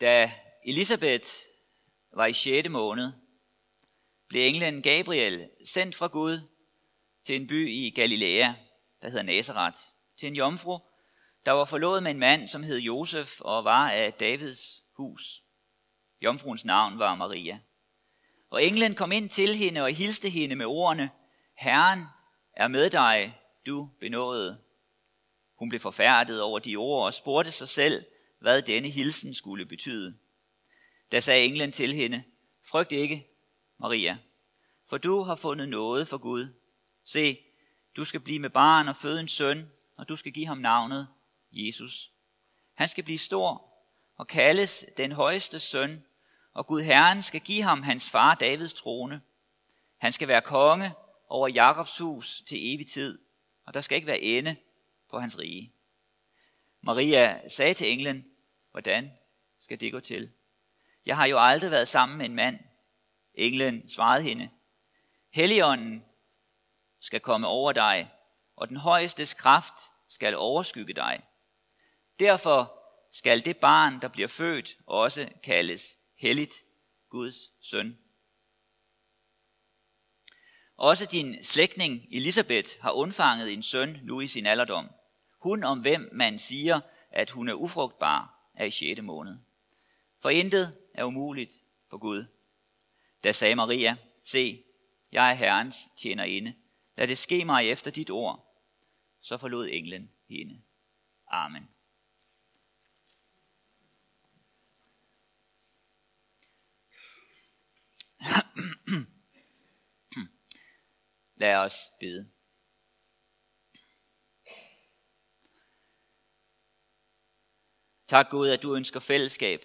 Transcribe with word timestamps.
Da 0.00 0.32
Elisabeth 0.64 1.28
var 2.12 2.26
i 2.26 2.32
6. 2.32 2.68
måned, 2.68 3.12
blev 4.28 4.46
englen 4.46 4.82
Gabriel 4.82 5.50
sendt 5.64 5.96
fra 5.96 6.06
Gud 6.06 6.40
til 7.26 7.36
en 7.36 7.46
by 7.46 7.68
i 7.68 7.90
Galilea, 7.90 8.52
der 9.02 9.08
hedder 9.08 9.22
Nazareth, 9.22 9.78
til 10.18 10.28
en 10.28 10.36
jomfru, 10.36 10.78
der 11.46 11.52
var 11.52 11.64
forlovet 11.64 12.02
med 12.02 12.10
en 12.10 12.18
mand, 12.18 12.48
som 12.48 12.62
hed 12.62 12.78
Josef 12.78 13.40
og 13.40 13.64
var 13.64 13.90
af 13.90 14.12
Davids 14.12 14.82
hus. 14.96 15.42
Jomfruens 16.22 16.64
navn 16.64 16.98
var 16.98 17.14
Maria. 17.14 17.58
Og 18.50 18.64
englen 18.64 18.94
kom 18.94 19.12
ind 19.12 19.30
til 19.30 19.54
hende 19.54 19.82
og 19.82 19.90
hilste 19.94 20.28
hende 20.30 20.56
med 20.56 20.66
ordene, 20.66 21.10
Herren 21.56 22.04
er 22.56 22.68
med 22.68 22.90
dig, 22.90 23.40
du 23.66 23.90
benåede. 24.00 24.60
Hun 25.58 25.68
blev 25.68 25.80
forfærdet 25.80 26.42
over 26.42 26.58
de 26.58 26.76
ord 26.76 27.06
og 27.06 27.14
spurgte 27.14 27.50
sig 27.50 27.68
selv, 27.68 28.04
hvad 28.40 28.62
denne 28.62 28.88
hilsen 28.88 29.34
skulle 29.34 29.66
betyde. 29.66 30.16
Da 31.12 31.20
sagde 31.20 31.44
englen 31.44 31.72
til 31.72 31.94
hende, 31.94 32.22
frygt 32.62 32.92
ikke, 32.92 33.26
Maria, 33.78 34.18
for 34.88 34.98
du 34.98 35.22
har 35.22 35.36
fundet 35.36 35.68
noget 35.68 36.08
for 36.08 36.18
Gud. 36.18 36.54
Se, 37.04 37.38
du 37.96 38.04
skal 38.04 38.20
blive 38.20 38.38
med 38.38 38.50
barn 38.50 38.88
og 38.88 38.96
føde 38.96 39.20
en 39.20 39.28
søn, 39.28 39.70
og 39.98 40.08
du 40.08 40.16
skal 40.16 40.32
give 40.32 40.46
ham 40.46 40.58
navnet 40.58 41.08
Jesus. 41.52 42.12
Han 42.74 42.88
skal 42.88 43.04
blive 43.04 43.18
stor 43.18 43.70
og 44.16 44.26
kaldes 44.26 44.84
den 44.96 45.12
højeste 45.12 45.58
søn, 45.58 46.04
og 46.52 46.66
Gud 46.66 46.80
Herren 46.80 47.22
skal 47.22 47.40
give 47.40 47.62
ham 47.62 47.82
hans 47.82 48.10
far 48.10 48.34
Davids 48.34 48.72
trone. 48.72 49.20
Han 49.98 50.12
skal 50.12 50.28
være 50.28 50.42
konge 50.42 50.92
over 51.28 51.48
Jakobs 51.48 51.98
hus 51.98 52.42
til 52.46 52.74
evig 52.74 52.86
tid, 52.86 53.18
og 53.64 53.74
der 53.74 53.80
skal 53.80 53.96
ikke 53.96 54.06
være 54.06 54.20
ende 54.20 54.56
på 55.10 55.18
hans 55.18 55.38
rige. 55.38 55.72
Maria 56.80 57.48
sagde 57.48 57.74
til 57.74 57.92
englen, 57.92 58.29
hvordan 58.70 59.12
skal 59.58 59.80
det 59.80 59.92
gå 59.92 60.00
til? 60.00 60.32
Jeg 61.06 61.16
har 61.16 61.26
jo 61.26 61.38
aldrig 61.38 61.70
været 61.70 61.88
sammen 61.88 62.18
med 62.18 62.26
en 62.26 62.34
mand. 62.34 62.58
Englen 63.34 63.88
svarede 63.88 64.22
hende, 64.22 64.50
Helligånden 65.32 66.04
skal 67.00 67.20
komme 67.20 67.46
over 67.46 67.72
dig, 67.72 68.12
og 68.56 68.68
den 68.68 68.76
højestes 68.76 69.34
kraft 69.34 69.74
skal 70.08 70.36
overskygge 70.36 70.94
dig. 70.94 71.22
Derfor 72.18 72.80
skal 73.12 73.44
det 73.44 73.56
barn, 73.56 74.00
der 74.02 74.08
bliver 74.08 74.28
født, 74.28 74.76
også 74.86 75.28
kaldes 75.42 75.96
helligt 76.18 76.54
Guds 77.08 77.36
søn. 77.60 77.98
Også 80.76 81.06
din 81.06 81.42
slægtning 81.42 82.06
Elisabeth 82.12 82.70
har 82.80 82.90
undfanget 82.92 83.52
en 83.52 83.62
søn 83.62 84.00
nu 84.02 84.20
i 84.20 84.26
sin 84.26 84.46
alderdom. 84.46 84.90
Hun 85.42 85.64
om 85.64 85.80
hvem 85.80 86.08
man 86.12 86.38
siger, 86.38 86.80
at 87.10 87.30
hun 87.30 87.48
er 87.48 87.54
ufrugtbar, 87.54 88.39
er 88.60 88.64
i 88.64 88.70
6. 88.70 89.02
måned. 89.02 89.38
For 90.18 90.30
intet 90.30 90.78
er 90.94 91.04
umuligt 91.04 91.52
for 91.90 91.98
Gud. 91.98 92.24
Da 93.24 93.32
sagde 93.32 93.54
Maria, 93.54 93.96
se, 94.24 94.64
jeg 95.12 95.30
er 95.30 95.34
Herrens 95.34 95.76
tjenerinde. 95.96 96.54
Lad 96.96 97.08
det 97.08 97.18
ske 97.18 97.44
mig 97.44 97.68
efter 97.70 97.90
dit 97.90 98.10
ord. 98.10 98.46
Så 99.20 99.38
forlod 99.38 99.68
englen 99.70 100.10
hende. 100.28 100.62
Amen. 101.26 101.68
Lad 111.40 111.56
os 111.56 111.76
bede. 112.00 112.30
Tak 118.10 118.30
Gud, 118.30 118.48
at 118.48 118.62
du 118.62 118.74
ønsker 118.74 119.00
fællesskab. 119.00 119.64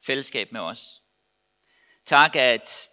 Fællesskab 0.00 0.52
med 0.52 0.60
os. 0.60 1.02
Tak, 2.04 2.36
at 2.36 2.90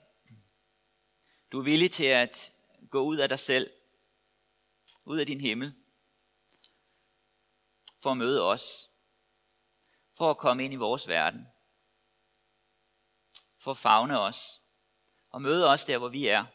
du 1.52 1.59
er 1.59 1.64
villig 1.64 1.92
til 1.92 2.06
at 2.06 2.53
gå 2.90 3.02
ud 3.02 3.17
af 3.17 3.30
dig 3.30 3.40
selv. 3.40 3.72
Ud 5.06 5.19
af 5.19 5.25
din 5.25 5.41
himmel. 5.41 5.74
For 8.00 8.12
at 8.12 8.18
møde 8.18 8.44
os. 8.44 8.90
For 10.18 10.29
at 10.29 10.38
komme 10.38 10.66
ind 10.66 10.74
i 10.74 10.78
vores 10.78 11.08
verden. 11.08 11.47
For 13.58 13.72
at 13.72 13.78
fagne 13.78 14.19
os. 14.19 14.62
Og 15.29 15.41
møde 15.41 15.69
os 15.69 15.84
der, 15.84 15.97
hvor 15.97 16.09
vi 16.09 16.28
er. 16.28 16.46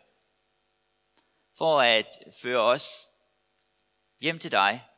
For 1.54 1.80
at 1.80 2.08
føre 2.42 2.60
os 2.60 3.08
hjem 4.20 4.38
til 4.38 4.52
dig. 4.52 4.88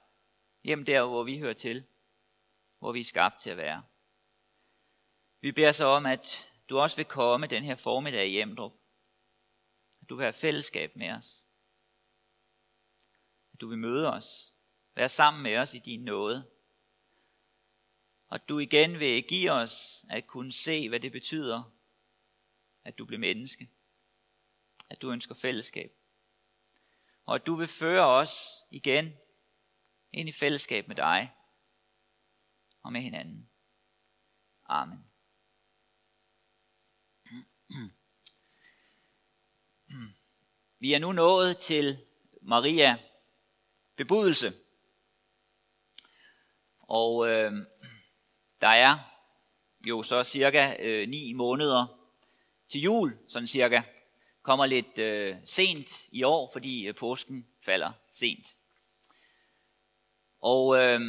Hjem 0.64 0.84
der, 0.84 1.02
hvor 1.02 1.22
vi 1.22 1.38
hører 1.38 1.54
til 1.54 1.86
hvor 2.78 2.92
vi 2.92 3.00
er 3.00 3.04
skabt 3.04 3.40
til 3.40 3.50
at 3.50 3.56
være. 3.56 3.82
Vi 5.40 5.52
beder 5.52 5.72
så 5.72 5.84
om, 5.84 6.06
at 6.06 6.50
du 6.68 6.78
også 6.78 6.96
vil 6.96 7.04
komme 7.04 7.46
den 7.46 7.62
her 7.62 7.74
formiddag 7.74 8.28
i 8.28 8.40
Emdrup. 8.40 8.72
At 10.02 10.08
du 10.08 10.16
vil 10.16 10.22
have 10.22 10.32
fællesskab 10.32 10.96
med 10.96 11.10
os. 11.10 11.46
At 13.52 13.60
du 13.60 13.68
vil 13.68 13.78
møde 13.78 14.12
os. 14.12 14.52
Være 14.94 15.08
sammen 15.08 15.42
med 15.42 15.56
os 15.56 15.74
i 15.74 15.78
din 15.78 16.04
nåde. 16.04 16.50
Og 18.28 18.48
du 18.48 18.58
igen 18.58 18.98
vil 18.98 19.22
give 19.22 19.50
os 19.50 20.04
at 20.10 20.26
kunne 20.26 20.52
se, 20.52 20.88
hvad 20.88 21.00
det 21.00 21.12
betyder, 21.12 21.72
at 22.84 22.98
du 22.98 23.04
bliver 23.04 23.20
menneske. 23.20 23.70
At 24.90 25.02
du 25.02 25.10
ønsker 25.10 25.34
fællesskab. 25.34 25.92
Og 27.24 27.34
at 27.34 27.46
du 27.46 27.54
vil 27.54 27.68
føre 27.68 28.06
os 28.06 28.64
igen 28.70 29.16
ind 30.12 30.28
i 30.28 30.32
fællesskab 30.32 30.88
med 30.88 30.96
dig 30.96 31.35
og 32.86 32.92
med 32.92 33.00
hinanden. 33.00 33.50
Amen. 34.66 34.98
Vi 40.78 40.92
er 40.92 40.98
nu 40.98 41.12
nået 41.12 41.58
til 41.58 41.98
Maria 42.42 42.98
bebudelse. 43.96 44.52
Og 46.78 47.28
øh, 47.28 47.52
der 48.60 48.68
er 48.68 48.98
jo 49.86 50.02
så 50.02 50.24
cirka 50.24 50.76
øh, 50.78 51.08
ni 51.08 51.32
måneder 51.32 52.10
til 52.68 52.80
jul, 52.80 53.18
sådan 53.28 53.46
cirka. 53.46 53.82
Kommer 54.42 54.66
lidt 54.66 54.98
øh, 54.98 55.36
sent 55.44 56.08
i 56.08 56.22
år, 56.22 56.50
fordi 56.52 56.86
øh, 56.86 56.94
påsken 56.94 57.46
falder 57.60 57.92
sent. 58.10 58.56
Og 60.38 60.76
øh, 60.76 61.00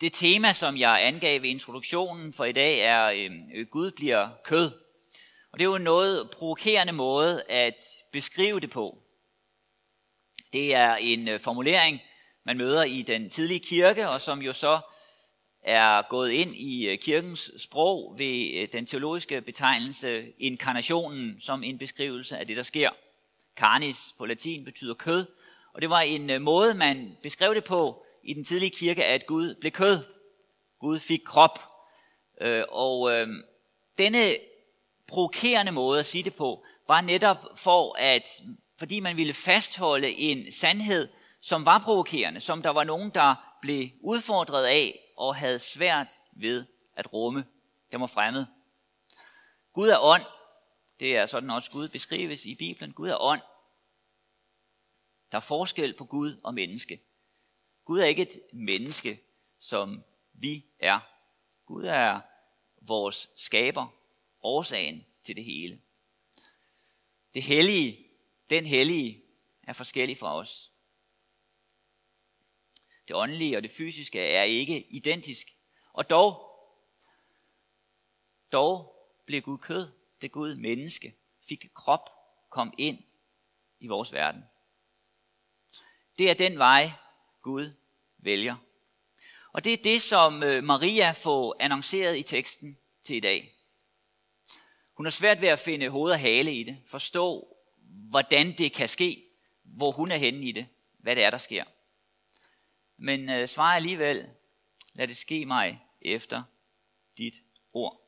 det 0.00 0.12
tema, 0.12 0.52
som 0.52 0.76
jeg 0.76 1.06
angav 1.06 1.44
i 1.44 1.48
introduktionen 1.48 2.32
for 2.32 2.44
i 2.44 2.52
dag, 2.52 2.80
er, 2.80 3.06
øh, 3.54 3.66
Gud 3.70 3.90
bliver 3.90 4.28
kød. 4.44 4.70
Og 5.52 5.58
det 5.58 5.60
er 5.60 5.68
jo 5.68 5.74
en 5.74 5.82
noget 5.82 6.30
provokerende 6.30 6.92
måde 6.92 7.42
at 7.48 7.82
beskrive 8.12 8.60
det 8.60 8.70
på. 8.70 8.98
Det 10.52 10.74
er 10.74 10.96
en 10.96 11.28
øh, 11.28 11.40
formulering, 11.40 12.00
man 12.46 12.58
møder 12.58 12.84
i 12.84 13.02
den 13.02 13.30
tidlige 13.30 13.60
kirke, 13.60 14.08
og 14.08 14.20
som 14.20 14.42
jo 14.42 14.52
så 14.52 14.80
er 15.62 16.02
gået 16.02 16.30
ind 16.30 16.54
i 16.54 16.88
øh, 16.88 16.98
kirkens 16.98 17.52
sprog 17.58 18.14
ved 18.18 18.54
øh, 18.54 18.68
den 18.72 18.86
teologiske 18.86 19.40
betegnelse 19.40 20.32
inkarnationen 20.38 21.40
som 21.40 21.62
en 21.62 21.78
beskrivelse 21.78 22.38
af 22.38 22.46
det, 22.46 22.56
der 22.56 22.62
sker. 22.62 22.90
Carnis 23.56 24.14
på 24.18 24.26
latin 24.26 24.64
betyder 24.64 24.94
kød, 24.94 25.26
og 25.74 25.82
det 25.82 25.90
var 25.90 26.00
en 26.00 26.30
øh, 26.30 26.40
måde, 26.40 26.74
man 26.74 27.16
beskrev 27.22 27.54
det 27.54 27.64
på 27.64 28.05
i 28.26 28.34
den 28.34 28.44
tidlige 28.44 28.70
kirke, 28.70 29.04
at 29.04 29.26
Gud 29.26 29.54
blev 29.60 29.72
kød. 29.72 29.98
Gud 30.80 30.98
fik 30.98 31.20
krop. 31.24 31.58
Øh, 32.40 32.64
og 32.68 33.12
øh, 33.12 33.28
denne 33.98 34.36
provokerende 35.06 35.72
måde 35.72 36.00
at 36.00 36.06
sige 36.06 36.24
det 36.24 36.34
på, 36.34 36.64
var 36.88 37.00
netop 37.00 37.44
for 37.54 37.96
at, 37.98 38.42
fordi 38.78 39.00
man 39.00 39.16
ville 39.16 39.34
fastholde 39.34 40.10
en 40.10 40.52
sandhed, 40.52 41.08
som 41.40 41.64
var 41.64 41.78
provokerende, 41.78 42.40
som 42.40 42.62
der 42.62 42.70
var 42.70 42.84
nogen, 42.84 43.10
der 43.10 43.58
blev 43.62 43.88
udfordret 44.00 44.66
af 44.66 45.12
og 45.16 45.36
havde 45.36 45.58
svært 45.58 46.12
ved 46.36 46.64
at 46.96 47.12
rumme. 47.12 47.44
Det 47.92 48.00
var 48.00 48.06
fremmed. 48.06 48.46
Gud 49.72 49.88
er 49.88 49.98
ånd. 50.00 50.22
Det 51.00 51.16
er 51.16 51.26
sådan 51.26 51.50
også 51.50 51.70
Gud 51.70 51.88
beskrives 51.88 52.46
i 52.46 52.54
Bibelen. 52.54 52.92
Gud 52.92 53.08
er 53.08 53.22
ånd. 53.22 53.40
Der 55.30 55.36
er 55.36 55.40
forskel 55.40 55.94
på 55.94 56.04
Gud 56.04 56.40
og 56.44 56.54
menneske. 56.54 57.00
Gud 57.86 58.00
er 58.00 58.04
ikke 58.04 58.22
et 58.22 58.40
menneske, 58.52 59.20
som 59.58 60.04
vi 60.32 60.64
er. 60.78 61.00
Gud 61.66 61.84
er 61.84 62.20
vores 62.80 63.30
skaber, 63.36 63.86
årsagen 64.42 65.06
til 65.22 65.36
det 65.36 65.44
hele. 65.44 65.80
Det 67.34 67.42
hellige, 67.42 68.06
den 68.50 68.66
hellige, 68.66 69.22
er 69.62 69.72
forskellig 69.72 70.18
fra 70.18 70.36
os. 70.36 70.72
Det 73.08 73.16
åndelige 73.16 73.56
og 73.56 73.62
det 73.62 73.70
fysiske 73.70 74.20
er 74.20 74.42
ikke 74.42 74.86
identisk. 74.90 75.56
Og 75.92 76.10
dog, 76.10 76.50
dog 78.52 78.96
blev 79.26 79.42
Gud 79.42 79.58
kød, 79.58 79.92
blev 80.18 80.30
Gud 80.30 80.56
menneske, 80.56 81.16
fik 81.42 81.66
krop, 81.74 82.10
kom 82.50 82.74
ind 82.78 83.04
i 83.80 83.86
vores 83.86 84.12
verden. 84.12 84.42
Det 86.18 86.30
er 86.30 86.34
den 86.34 86.58
vej, 86.58 86.90
Gud 87.46 87.72
vælger. 88.18 88.56
Og 89.52 89.64
det 89.64 89.72
er 89.72 89.76
det, 89.76 90.02
som 90.02 90.42
øh, 90.42 90.64
Maria 90.64 91.10
får 91.10 91.56
annonceret 91.60 92.18
i 92.18 92.22
teksten 92.22 92.78
til 93.02 93.16
i 93.16 93.20
dag. 93.20 93.56
Hun 94.96 95.06
har 95.06 95.10
svært 95.10 95.40
ved 95.40 95.48
at 95.48 95.58
finde 95.58 95.88
hoved 95.88 96.12
og 96.12 96.20
hale 96.20 96.54
i 96.54 96.62
det, 96.62 96.82
forstå, 96.86 97.56
hvordan 98.10 98.58
det 98.58 98.72
kan 98.72 98.88
ske, 98.88 99.22
hvor 99.64 99.90
hun 99.90 100.10
er 100.10 100.16
henne 100.16 100.46
i 100.46 100.52
det, 100.52 100.66
hvad 100.98 101.16
det 101.16 101.24
er, 101.24 101.30
der 101.30 101.38
sker. 101.38 101.64
Men 102.96 103.30
øh, 103.30 103.48
svarer 103.48 103.76
alligevel, 103.76 104.28
lad 104.94 105.08
det 105.08 105.16
ske 105.16 105.44
mig 105.44 105.82
efter 106.00 106.42
dit 107.18 107.34
ord. 107.72 108.00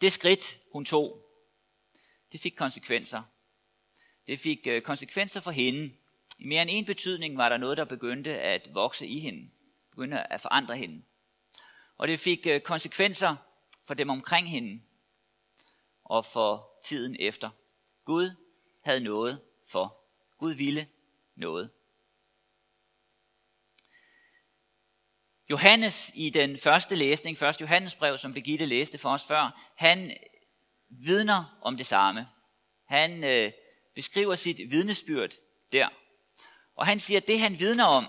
Det 0.00 0.12
skridt, 0.12 0.58
hun 0.72 0.84
tog, 0.84 1.26
det 2.32 2.40
fik 2.40 2.54
konsekvenser. 2.56 3.22
Det 4.26 4.40
fik 4.40 4.66
øh, 4.66 4.82
konsekvenser 4.82 5.40
for 5.40 5.50
hende. 5.50 5.96
I 6.38 6.44
mere 6.44 6.62
end 6.62 6.70
en 6.72 6.84
betydning 6.84 7.36
var 7.36 7.48
der 7.48 7.56
noget, 7.56 7.78
der 7.78 7.84
begyndte 7.84 8.40
at 8.40 8.74
vokse 8.74 9.06
i 9.06 9.18
hende, 9.18 9.50
begyndte 9.90 10.32
at 10.32 10.40
forandre 10.40 10.76
hende. 10.76 11.02
Og 11.98 12.08
det 12.08 12.20
fik 12.20 12.46
øh, 12.46 12.60
konsekvenser 12.60 13.36
for 13.86 13.94
dem 13.94 14.10
omkring 14.10 14.50
hende 14.50 14.82
og 16.04 16.24
for 16.24 16.70
tiden 16.84 17.16
efter. 17.20 17.50
Gud 18.04 18.30
havde 18.84 19.00
noget 19.00 19.40
for. 19.68 20.02
Gud 20.38 20.54
ville 20.54 20.88
noget. 21.36 21.70
Johannes 25.50 26.10
i 26.14 26.30
den 26.30 26.58
første 26.58 26.96
læsning, 26.96 27.38
første 27.38 27.62
Johannesbrev, 27.62 28.18
som 28.18 28.34
Begitte 28.34 28.66
læste 28.66 28.98
for 28.98 29.10
os 29.10 29.24
før, 29.24 29.72
han 29.76 30.16
vidner 30.88 31.58
om 31.62 31.76
det 31.76 31.86
samme. 31.86 32.26
Han 32.86 33.24
øh, 33.24 33.52
beskriver 33.94 34.34
sit 34.34 34.70
vidnesbyrd 34.70 35.30
der. 35.72 35.88
Og 36.76 36.86
han 36.86 37.00
siger, 37.00 37.20
at 37.20 37.28
det 37.28 37.40
han 37.40 37.58
vidner 37.58 37.84
om, 37.84 38.08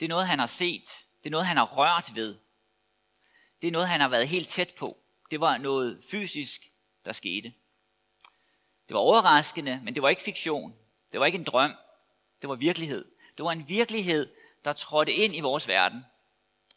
det 0.00 0.04
er 0.04 0.08
noget, 0.08 0.26
han 0.26 0.38
har 0.38 0.46
set. 0.46 1.04
Det 1.18 1.26
er 1.26 1.30
noget, 1.30 1.46
han 1.46 1.56
har 1.56 1.64
rørt 1.64 2.14
ved. 2.14 2.38
Det 3.62 3.68
er 3.68 3.72
noget, 3.72 3.88
han 3.88 4.00
har 4.00 4.08
været 4.08 4.28
helt 4.28 4.48
tæt 4.48 4.74
på. 4.78 4.98
Det 5.30 5.40
var 5.40 5.58
noget 5.58 6.04
fysisk, 6.10 6.62
der 7.04 7.12
skete. 7.12 7.52
Det 8.88 8.94
var 8.94 9.00
overraskende, 9.00 9.80
men 9.84 9.94
det 9.94 10.02
var 10.02 10.08
ikke 10.08 10.22
fiktion. 10.22 10.74
Det 11.12 11.20
var 11.20 11.26
ikke 11.26 11.38
en 11.38 11.44
drøm. 11.44 11.74
Det 12.40 12.48
var 12.48 12.54
virkelighed. 12.54 13.04
Det 13.36 13.44
var 13.44 13.52
en 13.52 13.68
virkelighed, 13.68 14.32
der 14.64 14.72
trådte 14.72 15.12
ind 15.12 15.36
i 15.36 15.40
vores 15.40 15.68
verden 15.68 16.04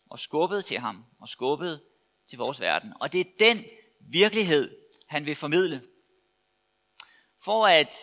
og 0.09 0.19
skubbede 0.19 0.61
til 0.61 0.79
ham 0.79 1.05
og 1.19 1.29
skubbede 1.29 1.81
til 2.27 2.37
vores 2.37 2.59
verden. 2.59 2.93
Og 2.99 3.13
det 3.13 3.21
er 3.21 3.31
den 3.39 3.65
virkelighed, 3.99 4.77
han 5.07 5.25
vil 5.25 5.35
formidle. 5.35 5.83
For 7.39 7.67
at 7.67 7.95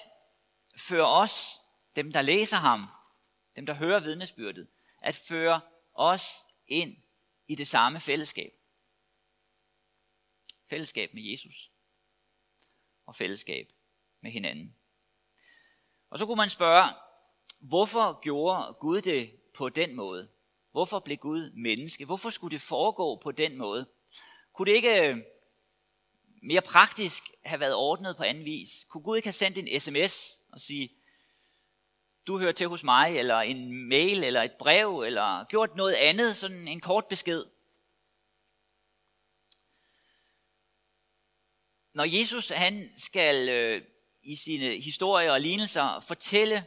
føre 0.76 1.06
os, 1.06 1.60
dem 1.96 2.12
der 2.12 2.22
læser 2.22 2.56
ham, 2.56 2.86
dem 3.56 3.66
der 3.66 3.74
hører 3.74 4.00
vidnesbyrdet, 4.00 4.68
at 5.02 5.16
føre 5.16 5.60
os 5.94 6.46
ind 6.66 6.96
i 7.46 7.54
det 7.54 7.68
samme 7.68 8.00
fællesskab. 8.00 8.52
Fællesskab 10.70 11.14
med 11.14 11.22
Jesus 11.22 11.70
og 13.06 13.16
fællesskab 13.16 13.72
med 14.20 14.30
hinanden. 14.30 14.76
Og 16.10 16.18
så 16.18 16.26
kunne 16.26 16.36
man 16.36 16.50
spørge, 16.50 16.84
hvorfor 17.60 18.20
gjorde 18.20 18.74
Gud 18.80 19.00
det 19.00 19.40
på 19.54 19.68
den 19.68 19.94
måde? 19.94 20.28
Hvorfor 20.70 20.98
blev 20.98 21.16
Gud 21.16 21.52
menneske? 21.52 22.04
Hvorfor 22.04 22.30
skulle 22.30 22.52
det 22.52 22.62
foregå 22.62 23.16
på 23.16 23.32
den 23.32 23.56
måde? 23.56 23.86
Kunne 24.52 24.70
det 24.70 24.76
ikke 24.76 25.08
øh, 25.08 25.24
mere 26.44 26.62
praktisk 26.62 27.22
have 27.44 27.60
været 27.60 27.74
ordnet 27.74 28.16
på 28.16 28.22
anden 28.22 28.44
vis? 28.44 28.84
Kunne 28.88 29.02
Gud 29.02 29.16
ikke 29.16 29.28
have 29.28 29.32
sendt 29.32 29.58
en 29.58 29.80
sms 29.80 30.38
og 30.52 30.60
sige, 30.60 30.90
du 32.26 32.38
hører 32.38 32.52
til 32.52 32.68
hos 32.68 32.82
mig, 32.82 33.18
eller 33.18 33.40
en 33.40 33.88
mail, 33.88 34.24
eller 34.24 34.42
et 34.42 34.52
brev, 34.58 35.00
eller 35.00 35.44
gjort 35.44 35.76
noget 35.76 35.94
andet, 35.94 36.36
sådan 36.36 36.68
en 36.68 36.80
kort 36.80 37.04
besked? 37.06 37.44
Når 41.94 42.04
Jesus 42.20 42.48
han 42.48 42.92
skal 42.98 43.48
øh, 43.48 43.82
i 44.22 44.36
sine 44.36 44.80
historier 44.80 45.32
og 45.32 45.40
lignelser 45.40 46.00
fortælle 46.00 46.66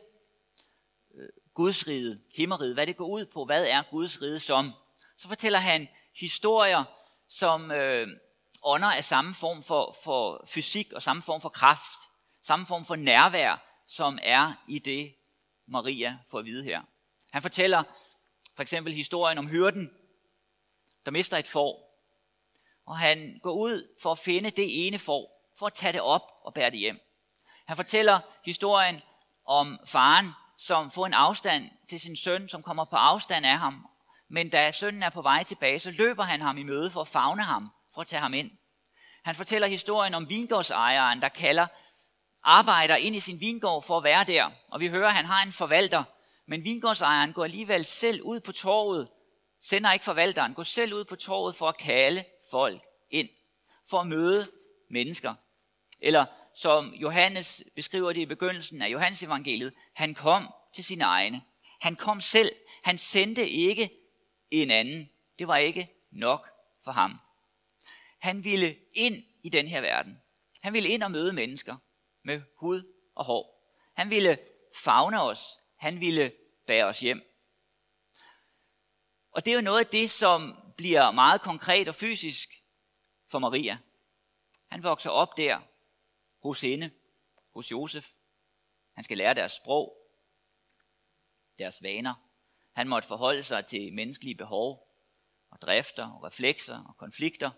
øh, 1.16 1.30
Guds 1.54 1.88
rige, 1.88 2.20
himmeriget, 2.36 2.74
hvad 2.74 2.88
det 2.88 2.98
går 2.98 3.08
ud 3.08 3.26
på, 3.26 3.46
hvad 3.46 3.68
er 3.68 3.84
Guds 3.92 4.22
rige 4.22 4.40
som, 4.40 4.72
så 5.18 5.28
fortæller 5.28 5.60
han 5.60 5.88
historier, 6.16 6.84
som 7.28 7.72
øh, 7.72 8.08
ånder 8.68 8.92
af 8.92 9.04
samme 9.04 9.34
form 9.34 9.64
for, 9.64 9.98
for 10.04 10.44
fysik 10.48 10.94
og 10.94 11.02
samme 11.02 11.22
form 11.22 11.42
for 11.42 11.50
kraft, 11.50 12.00
samme 12.42 12.66
form 12.66 12.86
for 12.86 12.96
nærvær, 12.96 13.84
som 13.88 14.19
er 14.24 14.54
i 14.68 14.80
det, 14.80 15.16
Maria 15.68 16.18
får 16.31 16.40
at 16.40 16.46
vide 16.46 16.64
her. 16.64 16.81
Han 17.31 17.42
fortæller 17.42 17.84
for 18.56 18.62
eksempel 18.62 18.94
historien 18.94 19.38
om 19.38 19.48
hyrden, 19.48 19.92
der 21.06 21.12
mister 21.12 21.38
et 21.38 21.48
får, 21.48 21.88
og 22.86 22.98
han 22.98 23.40
går 23.44 23.52
ud 23.52 23.88
for 24.02 24.12
at 24.12 24.19
finde 24.19 24.50
det 24.50 24.88
ene 24.88 25.00
får, 25.00 25.52
for 25.60 25.66
at 25.66 25.74
tage 25.74 25.94
det 25.94 26.02
op 26.02 26.31
og 26.44 26.54
bære 26.54 26.69
det 26.69 26.80
hjem. 26.80 27.00
Han 27.66 27.75
fortæller 27.75 28.19
historien 28.46 29.02
om 29.46 29.80
faren, 29.86 30.31
som 30.58 30.92
får 30.92 31.06
en 31.06 31.14
afstand 31.14 31.69
til 31.90 32.00
sin 32.00 32.16
søn, 32.16 32.50
som 32.50 32.64
kommer 32.64 32.86
på 32.86 32.96
afstand 32.96 33.46
af 33.46 33.58
ham. 33.58 33.88
Men 34.30 34.50
da 34.50 34.72
sønnen 34.72 35.04
er 35.04 35.10
på 35.10 35.22
vej 35.22 35.44
tilbage, 35.44 35.80
så 35.80 35.92
løber 35.92 36.24
han 36.24 36.42
ham 36.42 36.58
i 36.58 36.64
møde 36.64 36.92
for 36.92 37.02
at 37.02 37.08
fagne 37.08 37.44
ham, 37.44 37.72
Prøv 37.98 38.02
at 38.02 38.08
tage 38.08 38.20
ham 38.20 38.34
ind. 38.34 38.52
Han 39.24 39.36
fortæller 39.36 39.68
historien 39.68 40.14
om 40.14 40.30
vingårdsejeren, 40.30 41.22
der 41.22 41.30
kalder 41.30 41.68
arbejder 42.44 42.96
ind 42.96 43.16
i 43.16 43.20
sin 43.20 43.40
vingård 43.40 43.84
for 43.84 43.98
at 43.98 44.04
være 44.04 44.24
der. 44.24 44.52
Og 44.72 44.80
vi 44.80 44.88
hører, 44.88 45.08
at 45.08 45.14
han 45.14 45.26
har 45.26 45.44
en 45.44 45.54
forvalter, 45.54 46.04
men 46.48 46.64
vingårdsejeren 46.64 47.34
går 47.34 47.44
alligevel 47.44 47.86
selv 47.86 48.22
ud 48.22 48.40
på 48.40 48.52
torvet, 48.52 49.08
sender 49.62 49.92
ikke 49.92 50.06
forvalteren, 50.06 50.54
går 50.54 50.64
selv 50.64 50.94
ud 50.94 51.06
på 51.06 51.16
torvet 51.16 51.56
for 51.56 51.70
at 51.70 51.78
kalde 51.78 52.24
folk 52.52 52.82
ind, 53.10 53.30
for 53.90 54.00
at 54.00 54.08
møde 54.08 54.52
mennesker. 54.90 55.34
Eller 56.02 56.26
som 56.56 56.94
Johannes 56.94 57.64
beskriver 57.76 58.14
det 58.14 58.22
i 58.22 58.26
begyndelsen 58.26 58.82
af 58.82 58.88
Johannes 58.88 59.24
evangeliet, 59.24 59.74
han 59.96 60.16
kom 60.16 60.54
til 60.76 60.84
sine 60.84 61.04
egne. 61.04 61.42
Han 61.82 61.96
kom 61.96 62.22
selv. 62.22 62.52
Han 62.84 62.98
sendte 62.98 63.50
ikke 63.50 63.90
en 64.52 64.72
anden. 64.72 65.10
Det 65.40 65.48
var 65.48 65.58
ikke 65.58 65.90
nok 66.12 66.50
for 66.84 66.92
ham. 66.92 67.20
Han 68.28 68.44
ville 68.44 68.76
ind 68.96 69.24
i 69.44 69.50
den 69.50 69.68
her 69.68 69.82
verden. 69.82 70.22
Han 70.62 70.74
ville 70.74 70.90
ind 70.90 71.04
og 71.04 71.12
møde 71.12 71.34
mennesker 71.34 71.78
med 72.24 72.42
hud 72.56 72.94
og 73.16 73.26
hår. 73.26 73.74
Han 73.94 74.10
ville 74.10 74.38
fagne 74.76 75.22
os. 75.22 75.60
Han 75.76 76.00
ville 76.00 76.32
bære 76.66 76.86
os 76.86 77.00
hjem. 77.00 77.22
Og 79.32 79.46
det 79.46 79.52
er 79.52 79.56
jo 79.56 79.62
noget 79.62 79.80
af 79.80 79.86
det, 79.86 80.12
som 80.12 80.58
bliver 80.78 81.12
meget 81.12 81.42
konkret 81.42 81.88
og 81.88 81.96
fysisk 81.96 82.64
for 83.28 83.40
Maria. 83.40 83.78
Han 84.69 84.84
vokser 84.84 85.10
op 85.10 85.38
der 85.38 85.60
hos 86.44 86.62
hende, 86.62 86.92
hos 87.54 87.72
Josef. 87.72 88.14
Han 88.96 89.04
skal 89.04 89.18
lære 89.18 89.34
deres 89.34 89.52
sprog, 89.52 89.98
deres 91.57 91.84
vaner. 91.84 92.14
Han 92.74 92.88
måtte 92.88 93.07
forholde 93.07 93.44
sig 93.44 93.66
til 93.66 93.94
menneskelige 93.94 94.36
behov 94.36 94.88
og 95.50 95.62
drifter 95.62 96.12
og 96.12 96.24
reflekser 96.24 96.84
og 96.84 96.98
konflikter. 96.98 97.52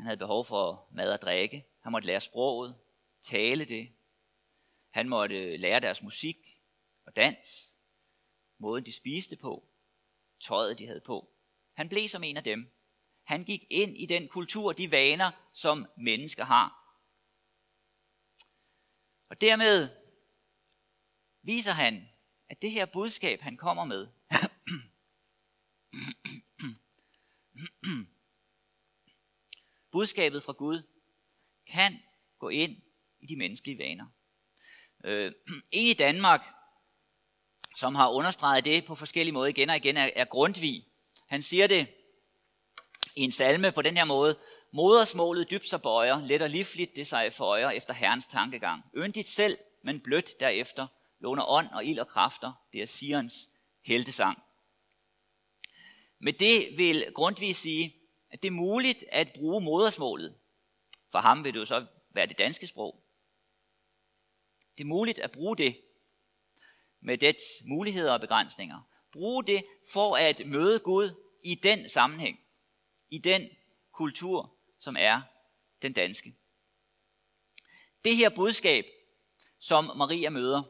Han 0.00 0.06
havde 0.06 0.18
behov 0.18 0.44
for 0.44 0.88
mad 0.92 1.12
og 1.12 1.20
drikke. 1.20 1.66
Han 1.80 1.92
måtte 1.92 2.06
lære 2.06 2.20
sproget, 2.20 2.78
tale 3.22 3.64
det. 3.64 3.92
Han 4.90 5.08
måtte 5.08 5.56
lære 5.56 5.80
deres 5.80 6.02
musik 6.02 6.36
og 7.06 7.16
dans, 7.16 7.76
måden 8.58 8.86
de 8.86 8.92
spiste 8.92 9.36
på, 9.36 9.68
tøjet 10.40 10.78
de 10.78 10.86
havde 10.86 11.00
på. 11.00 11.30
Han 11.72 11.88
blev 11.88 12.08
som 12.08 12.22
en 12.22 12.36
af 12.36 12.44
dem. 12.44 12.72
Han 13.22 13.44
gik 13.44 13.64
ind 13.70 13.96
i 13.96 14.06
den 14.06 14.28
kultur, 14.28 14.72
de 14.72 14.90
vaner, 14.90 15.30
som 15.52 15.86
mennesker 15.96 16.44
har. 16.44 16.98
Og 19.28 19.40
dermed 19.40 19.88
viser 21.42 21.72
han, 21.72 22.08
at 22.50 22.62
det 22.62 22.70
her 22.70 22.86
budskab, 22.86 23.40
han 23.40 23.56
kommer 23.56 23.84
med, 23.84 24.08
budskabet 29.92 30.42
fra 30.42 30.52
Gud, 30.52 30.82
kan 31.72 31.98
gå 32.38 32.48
ind 32.48 32.76
i 33.20 33.26
de 33.26 33.36
menneskelige 33.36 33.78
vaner. 33.78 34.06
Øh, 35.04 35.32
en 35.72 35.86
i 35.86 35.94
Danmark, 35.94 36.46
som 37.76 37.94
har 37.94 38.08
understreget 38.08 38.64
det 38.64 38.84
på 38.84 38.94
forskellige 38.94 39.32
måder 39.32 39.48
igen 39.48 39.70
og 39.70 39.76
igen, 39.76 39.96
er, 39.96 40.10
er 40.16 40.24
Grundtvig. 40.24 40.86
Han 41.28 41.42
siger 41.42 41.66
det 41.66 41.86
i 43.16 43.20
en 43.20 43.32
salme 43.32 43.72
på 43.72 43.82
den 43.82 43.96
her 43.96 44.04
måde. 44.04 44.38
Modersmålet 44.72 45.50
dybt 45.50 45.68
sig 45.68 45.82
bøjer, 45.82 46.26
let 46.26 46.42
og 46.42 46.50
livligt 46.50 46.96
det 46.96 47.06
sig 47.06 47.32
føjer 47.32 47.70
efter 47.70 47.94
Herrens 47.94 48.26
tankegang. 48.26 48.82
Yndigt 48.96 49.28
selv, 49.28 49.58
men 49.84 50.00
blødt 50.00 50.40
derefter, 50.40 50.86
låner 51.20 51.50
ånd 51.50 51.68
og 51.72 51.84
ild 51.84 51.98
og 51.98 52.08
kræfter, 52.08 52.52
det 52.72 52.82
er 52.82 52.86
Sirens 52.86 53.34
heltesang. 53.84 54.38
Med 56.20 56.32
det 56.32 56.68
vil 56.76 57.12
Grundtvig 57.14 57.56
sige, 57.56 57.99
at 58.30 58.42
det 58.42 58.48
er 58.48 58.52
muligt 58.52 59.04
at 59.12 59.32
bruge 59.34 59.64
modersmålet. 59.64 60.34
For 61.10 61.18
ham 61.18 61.44
vil 61.44 61.54
det 61.54 61.60
jo 61.60 61.64
så 61.64 61.86
være 62.10 62.26
det 62.26 62.38
danske 62.38 62.66
sprog. 62.66 63.02
Det 64.78 64.84
er 64.84 64.88
muligt 64.88 65.18
at 65.18 65.32
bruge 65.32 65.56
det. 65.56 65.80
med 67.02 67.18
dets 67.18 67.42
muligheder 67.64 68.12
og 68.12 68.20
begrænsninger. 68.20 68.80
Bruge 69.12 69.44
det 69.44 69.64
for 69.92 70.16
at 70.16 70.46
møde 70.46 70.78
Gud 70.78 71.10
i 71.44 71.54
den 71.54 71.88
sammenhæng, 71.88 72.40
i 73.10 73.18
den 73.18 73.48
kultur, 73.92 74.54
som 74.78 74.96
er 74.98 75.22
den 75.82 75.92
danske. 75.92 76.36
Det 78.04 78.16
her 78.16 78.30
budskab, 78.30 78.84
som 79.58 79.84
Maria 79.96 80.30
møder, 80.30 80.62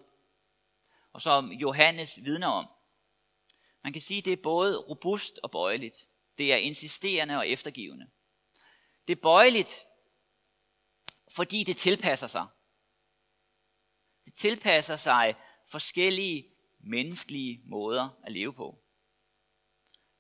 og 1.12 1.22
som 1.22 1.52
Johannes 1.52 2.18
vidner 2.24 2.46
om, 2.46 2.66
man 3.82 3.92
kan 3.92 4.02
sige, 4.02 4.22
det 4.22 4.32
er 4.32 4.42
både 4.42 4.78
robust 4.78 5.40
og 5.42 5.50
bøjeligt. 5.50 6.08
Det 6.40 6.52
er 6.52 6.56
insisterende 6.56 7.36
og 7.36 7.48
eftergivende. 7.48 8.06
Det 9.08 9.16
er 9.16 9.20
bøjeligt, 9.22 9.84
fordi 11.32 11.64
det 11.64 11.76
tilpasser 11.76 12.26
sig. 12.26 12.46
Det 14.24 14.34
tilpasser 14.34 14.96
sig 14.96 15.34
forskellige 15.70 16.48
menneskelige 16.78 17.62
måder 17.64 18.08
at 18.22 18.32
leve 18.32 18.52
på. 18.52 18.78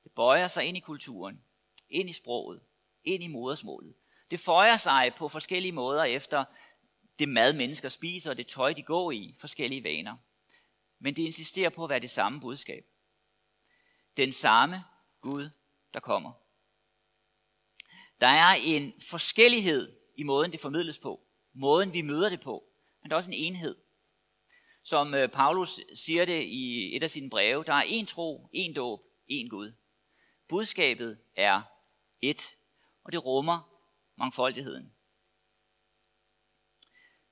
Det 0.04 0.12
bøjer 0.12 0.48
sig 0.48 0.64
ind 0.64 0.76
i 0.76 0.80
kulturen, 0.80 1.44
ind 1.88 2.10
i 2.10 2.12
sproget, 2.12 2.62
ind 3.04 3.22
i 3.22 3.28
modersmålet. 3.28 3.94
Det 4.30 4.40
føjer 4.40 4.76
sig 4.76 5.12
på 5.16 5.28
forskellige 5.28 5.72
måder 5.72 6.04
efter 6.04 6.44
det 7.18 7.28
mad, 7.28 7.52
mennesker 7.52 7.88
spiser, 7.88 8.30
og 8.30 8.36
det 8.36 8.46
tøj, 8.46 8.72
de 8.72 8.82
går 8.82 9.12
i, 9.12 9.36
forskellige 9.38 9.84
vaner. 9.84 10.16
Men 10.98 11.16
det 11.16 11.22
insisterer 11.22 11.70
på 11.70 11.84
at 11.84 11.90
være 11.90 12.00
det 12.00 12.10
samme 12.10 12.40
budskab. 12.40 12.84
Den 14.16 14.32
samme 14.32 14.84
Gud, 15.20 15.50
der 15.94 16.00
kommer. 16.00 16.32
Der 18.20 18.26
er 18.26 18.54
en 18.64 18.92
forskellighed 19.08 19.96
i 20.16 20.22
måden, 20.22 20.52
det 20.52 20.60
formidles 20.60 20.98
på. 20.98 21.20
Måden, 21.52 21.92
vi 21.92 22.02
møder 22.02 22.28
det 22.28 22.40
på. 22.40 22.64
Men 23.02 23.10
der 23.10 23.16
er 23.16 23.18
også 23.18 23.30
en 23.30 23.36
enhed. 23.36 23.76
Som 24.82 25.14
øh, 25.14 25.28
Paulus 25.28 25.80
siger 25.94 26.24
det 26.24 26.42
i 26.42 26.96
et 26.96 27.02
af 27.02 27.10
sine 27.10 27.30
breve, 27.30 27.64
der 27.64 27.72
er 27.72 27.84
en 27.86 28.06
tro, 28.06 28.48
en 28.52 28.74
dåb, 28.74 29.00
en 29.26 29.48
Gud. 29.48 29.72
Budskabet 30.48 31.18
er 31.36 31.62
et, 32.22 32.56
og 33.04 33.12
det 33.12 33.24
rummer 33.24 33.70
mangfoldigheden. 34.16 34.92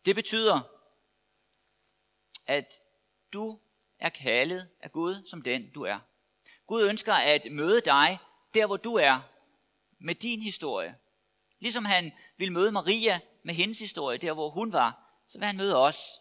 Det 0.05 0.15
betyder, 0.15 0.61
at 2.47 2.81
du 3.33 3.61
er 3.99 4.09
kaldet 4.09 4.69
af 4.81 4.93
Gud 4.93 5.27
som 5.27 5.43
den 5.43 5.71
du 5.71 5.83
er. 5.83 5.99
Gud 6.67 6.83
ønsker 6.83 7.15
at 7.15 7.47
møde 7.51 7.81
dig 7.81 8.19
der, 8.59 8.67
hvor 8.67 8.77
du 8.77 8.95
er, 8.95 9.21
med 9.99 10.15
din 10.15 10.41
historie. 10.41 10.99
Ligesom 11.59 11.85
han 11.85 12.13
ville 12.37 12.53
møde 12.53 12.73
Maria 12.73 13.21
med 13.43 13.55
hendes 13.55 13.79
historie, 13.79 14.19
der 14.19 14.33
hvor 14.33 14.51
hun 14.51 14.73
var, 14.73 15.21
så 15.27 15.39
vil 15.39 15.47
han 15.47 15.57
møde 15.57 15.77
os, 15.77 16.21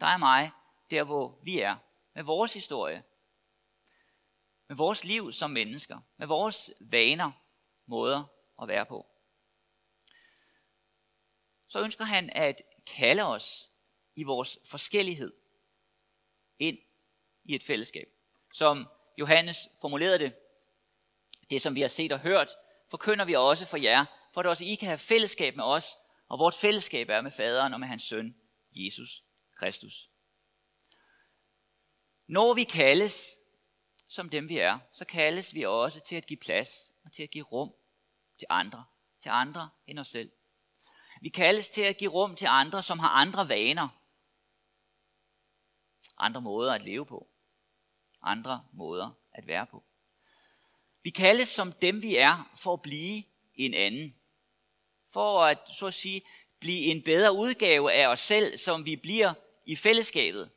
dig 0.00 0.14
og 0.14 0.20
mig, 0.20 0.50
der 0.90 1.04
hvor 1.04 1.38
vi 1.42 1.60
er, 1.60 1.76
med 2.14 2.22
vores 2.22 2.54
historie. 2.54 3.04
Med 4.68 4.76
vores 4.76 5.04
liv 5.04 5.32
som 5.32 5.50
mennesker, 5.50 5.98
med 6.16 6.26
vores 6.26 6.70
vaner, 6.80 7.30
måder 7.86 8.24
at 8.62 8.68
være 8.68 8.86
på. 8.86 9.06
Så 11.68 11.80
ønsker 11.80 12.04
han 12.04 12.30
at 12.30 12.62
kalde 12.86 13.22
os 13.22 13.70
i 14.14 14.22
vores 14.22 14.58
forskellighed 14.64 15.32
ind 16.58 16.78
i 17.44 17.54
et 17.54 17.62
fællesskab. 17.62 18.08
Som 18.52 18.88
Johannes 19.18 19.68
formulerede 19.80 20.18
det, 20.18 20.34
det 21.50 21.62
som 21.62 21.74
vi 21.74 21.80
har 21.80 21.88
set 21.88 22.12
og 22.12 22.18
hørt, 22.18 22.48
forkynder 22.90 23.24
vi 23.24 23.34
også 23.34 23.66
for 23.66 23.76
jer, 23.76 24.04
for 24.34 24.40
at 24.40 24.46
også 24.46 24.64
I 24.64 24.74
kan 24.74 24.88
have 24.88 24.98
fællesskab 24.98 25.56
med 25.56 25.64
os, 25.64 25.98
og 26.28 26.38
vort 26.38 26.54
fællesskab 26.54 27.08
er 27.08 27.20
med 27.20 27.30
faderen 27.30 27.74
og 27.74 27.80
med 27.80 27.88
hans 27.88 28.02
søn, 28.02 28.36
Jesus 28.70 29.24
Kristus. 29.56 30.10
Når 32.26 32.54
vi 32.54 32.64
kaldes 32.64 33.38
som 34.08 34.28
dem 34.28 34.48
vi 34.48 34.58
er, 34.58 34.78
så 34.92 35.04
kaldes 35.04 35.54
vi 35.54 35.62
også 35.62 36.00
til 36.00 36.16
at 36.16 36.26
give 36.26 36.36
plads 36.36 36.92
og 37.04 37.12
til 37.12 37.22
at 37.22 37.30
give 37.30 37.44
rum 37.44 37.74
til 38.38 38.46
andre, 38.50 38.84
til 39.22 39.28
andre 39.28 39.70
end 39.86 39.98
os 39.98 40.08
selv. 40.08 40.32
Vi 41.20 41.28
kaldes 41.28 41.68
til 41.68 41.82
at 41.82 41.96
give 41.96 42.10
rum 42.10 42.36
til 42.36 42.46
andre, 42.50 42.82
som 42.82 42.98
har 42.98 43.08
andre 43.08 43.48
vaner, 43.48 43.88
andre 46.18 46.40
måder 46.40 46.74
at 46.74 46.84
leve 46.84 47.06
på, 47.06 47.28
andre 48.22 48.64
måder 48.72 49.10
at 49.32 49.46
være 49.46 49.66
på. 49.66 49.84
Vi 51.02 51.10
kaldes 51.10 51.48
som 51.48 51.72
dem 51.72 52.02
vi 52.02 52.16
er 52.16 52.50
for 52.56 52.72
at 52.72 52.82
blive 52.82 53.22
en 53.54 53.74
anden. 53.74 54.14
For 55.10 55.44
at, 55.44 55.58
så 55.72 55.86
at 55.86 55.94
sige, 55.94 56.22
blive 56.60 56.84
en 56.84 57.02
bedre 57.02 57.32
udgave 57.32 57.92
af 57.92 58.06
os 58.06 58.20
selv, 58.20 58.58
som 58.58 58.84
vi 58.84 58.96
bliver 58.96 59.34
i 59.66 59.76
fællesskabet, 59.76 60.50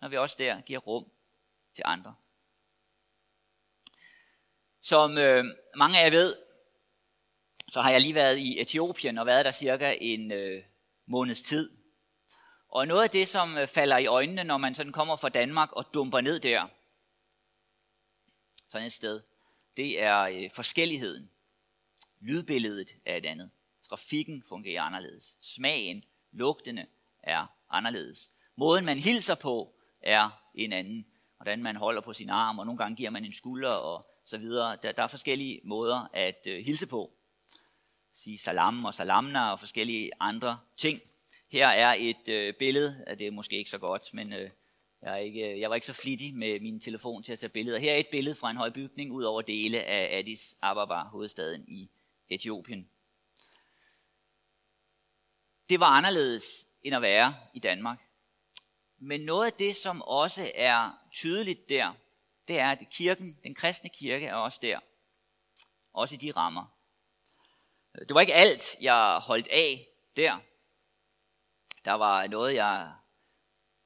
når 0.00 0.08
vi 0.08 0.16
også 0.16 0.36
der 0.38 0.60
giver 0.60 0.78
rum 0.78 1.04
til 1.74 1.82
andre. 1.86 2.14
Som 4.80 5.18
øh, 5.18 5.44
mange 5.76 5.98
af 5.98 6.04
jer 6.04 6.10
ved, 6.10 6.36
så 7.68 7.80
har 7.80 7.90
jeg 7.90 8.00
lige 8.00 8.14
været 8.14 8.38
i 8.38 8.60
Etiopien 8.60 9.18
og 9.18 9.26
været 9.26 9.44
der 9.44 9.50
cirka 9.50 9.94
en 10.00 10.32
øh, 10.32 10.62
måneds 11.06 11.40
tid. 11.40 11.70
Og 12.68 12.86
noget 12.86 13.02
af 13.02 13.10
det, 13.10 13.28
som 13.28 13.58
øh, 13.58 13.66
falder 13.66 13.98
i 13.98 14.06
øjnene, 14.06 14.44
når 14.44 14.58
man 14.58 14.74
sådan 14.74 14.92
kommer 14.92 15.16
fra 15.16 15.28
Danmark 15.28 15.72
og 15.72 15.94
dumper 15.94 16.20
ned 16.20 16.40
der, 16.40 16.68
sådan 18.68 18.86
et 18.86 18.92
sted, 18.92 19.20
det 19.76 20.02
er 20.02 20.20
øh, 20.20 20.50
forskelligheden. 20.50 21.30
Lydbilledet 22.20 22.96
er 23.06 23.16
et 23.16 23.26
andet. 23.26 23.50
Trafikken 23.82 24.42
fungerer 24.48 24.82
anderledes. 24.82 25.38
Smagen, 25.40 26.02
lugtene 26.32 26.86
er 27.22 27.46
anderledes. 27.70 28.30
Måden 28.56 28.84
man 28.84 28.98
hilser 28.98 29.34
på 29.34 29.74
er 30.02 30.42
en 30.54 30.72
anden. 30.72 31.06
Hvordan 31.36 31.62
man 31.62 31.76
holder 31.76 32.00
på 32.00 32.12
sin 32.12 32.30
arm, 32.30 32.58
og 32.58 32.66
nogle 32.66 32.78
gange 32.78 32.96
giver 32.96 33.10
man 33.10 33.24
en 33.24 33.32
skulder 33.32 33.70
og 33.70 34.06
så 34.24 34.38
videre. 34.38 34.76
Der, 34.82 34.92
der 34.92 35.02
er 35.02 35.06
forskellige 35.06 35.60
måder 35.64 36.08
at 36.12 36.46
øh, 36.48 36.64
hilse 36.64 36.86
på. 36.86 37.12
Sige 38.14 38.38
salam 38.38 38.84
og 38.84 38.94
salamna 38.94 39.52
og 39.52 39.60
forskellige 39.60 40.10
andre 40.20 40.58
ting. 40.76 41.00
Her 41.48 41.68
er 41.68 41.94
et 41.98 42.28
øh, 42.28 42.54
billede, 42.58 43.04
det 43.18 43.26
er 43.26 43.30
måske 43.30 43.56
ikke 43.56 43.70
så 43.70 43.78
godt, 43.78 44.14
men 44.14 44.32
øh, 44.32 44.50
jeg, 45.02 45.12
er 45.12 45.16
ikke, 45.16 45.52
øh, 45.52 45.60
jeg 45.60 45.70
var 45.70 45.74
ikke 45.74 45.86
så 45.86 45.92
flittig 45.92 46.34
med 46.34 46.60
min 46.60 46.80
telefon 46.80 47.22
til 47.22 47.32
at 47.32 47.38
tage 47.38 47.50
billeder. 47.50 47.78
Her 47.78 47.92
er 47.92 47.96
et 47.96 48.08
billede 48.10 48.34
fra 48.34 48.50
en 48.50 48.56
høj 48.56 48.70
bygning 48.70 49.12
ud 49.12 49.22
over 49.22 49.42
dele 49.42 49.82
af 49.84 50.18
Addis 50.18 50.56
Ababa, 50.62 51.02
hovedstaden 51.02 51.64
i 51.68 51.90
Etiopien. 52.28 52.88
Det 55.68 55.80
var 55.80 55.86
anderledes 55.86 56.66
end 56.82 56.94
at 56.94 57.02
være 57.02 57.34
i 57.54 57.58
Danmark. 57.58 58.08
Men 58.98 59.20
noget 59.20 59.46
af 59.46 59.52
det, 59.52 59.76
som 59.76 60.02
også 60.02 60.52
er 60.54 60.98
tydeligt 61.12 61.68
der, 61.68 61.94
det 62.48 62.58
er, 62.58 62.70
at 62.70 62.82
kirken, 62.90 63.38
den 63.44 63.54
kristne 63.54 63.90
kirke, 63.90 64.26
er 64.26 64.34
også 64.34 64.58
der. 64.62 64.80
Også 65.92 66.14
i 66.14 66.18
de 66.18 66.32
rammer. 66.32 66.66
Det 67.98 68.14
var 68.14 68.20
ikke 68.20 68.34
alt, 68.34 68.76
jeg 68.80 69.20
holdt 69.22 69.48
af 69.48 69.88
der. 70.16 70.38
Der 71.84 71.92
var 71.92 72.26
noget, 72.26 72.54
jeg 72.54 72.92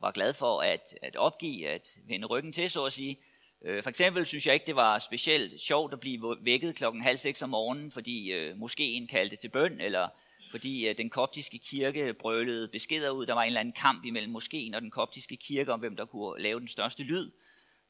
var 0.00 0.10
glad 0.10 0.34
for 0.34 0.60
at, 0.60 0.94
at 1.02 1.16
opgive, 1.16 1.68
at 1.68 1.88
vende 2.08 2.26
ryggen 2.26 2.52
til, 2.52 2.70
så 2.70 2.84
at 2.84 2.92
sige. 2.92 3.18
Øh, 3.64 3.82
for 3.82 3.90
eksempel 3.90 4.26
synes 4.26 4.46
jeg 4.46 4.54
ikke, 4.54 4.66
det 4.66 4.76
var 4.76 4.98
specielt 4.98 5.60
sjovt 5.60 5.92
at 5.92 6.00
blive 6.00 6.36
vækket 6.40 6.74
klokken 6.74 7.02
halv 7.02 7.18
seks 7.18 7.42
om 7.42 7.50
morgenen, 7.50 7.92
fordi 7.92 8.32
øh, 8.32 8.56
moskeen 8.56 9.06
kaldte 9.06 9.36
til 9.36 9.48
bøn, 9.48 9.80
eller 9.80 10.08
fordi 10.50 10.88
øh, 10.88 10.96
den 10.98 11.10
koptiske 11.10 11.58
kirke 11.58 12.14
brølede 12.14 12.68
beskeder 12.68 13.10
ud. 13.10 13.26
Der 13.26 13.34
var 13.34 13.42
en 13.42 13.46
eller 13.46 13.60
anden 13.60 13.74
kamp 13.74 14.04
imellem 14.04 14.32
moskeen 14.32 14.74
og 14.74 14.82
den 14.82 14.90
koptiske 14.90 15.36
kirke 15.36 15.72
om, 15.72 15.80
hvem 15.80 15.96
der 15.96 16.04
kunne 16.04 16.42
lave 16.42 16.60
den 16.60 16.68
største 16.68 17.02
lyd. 17.02 17.30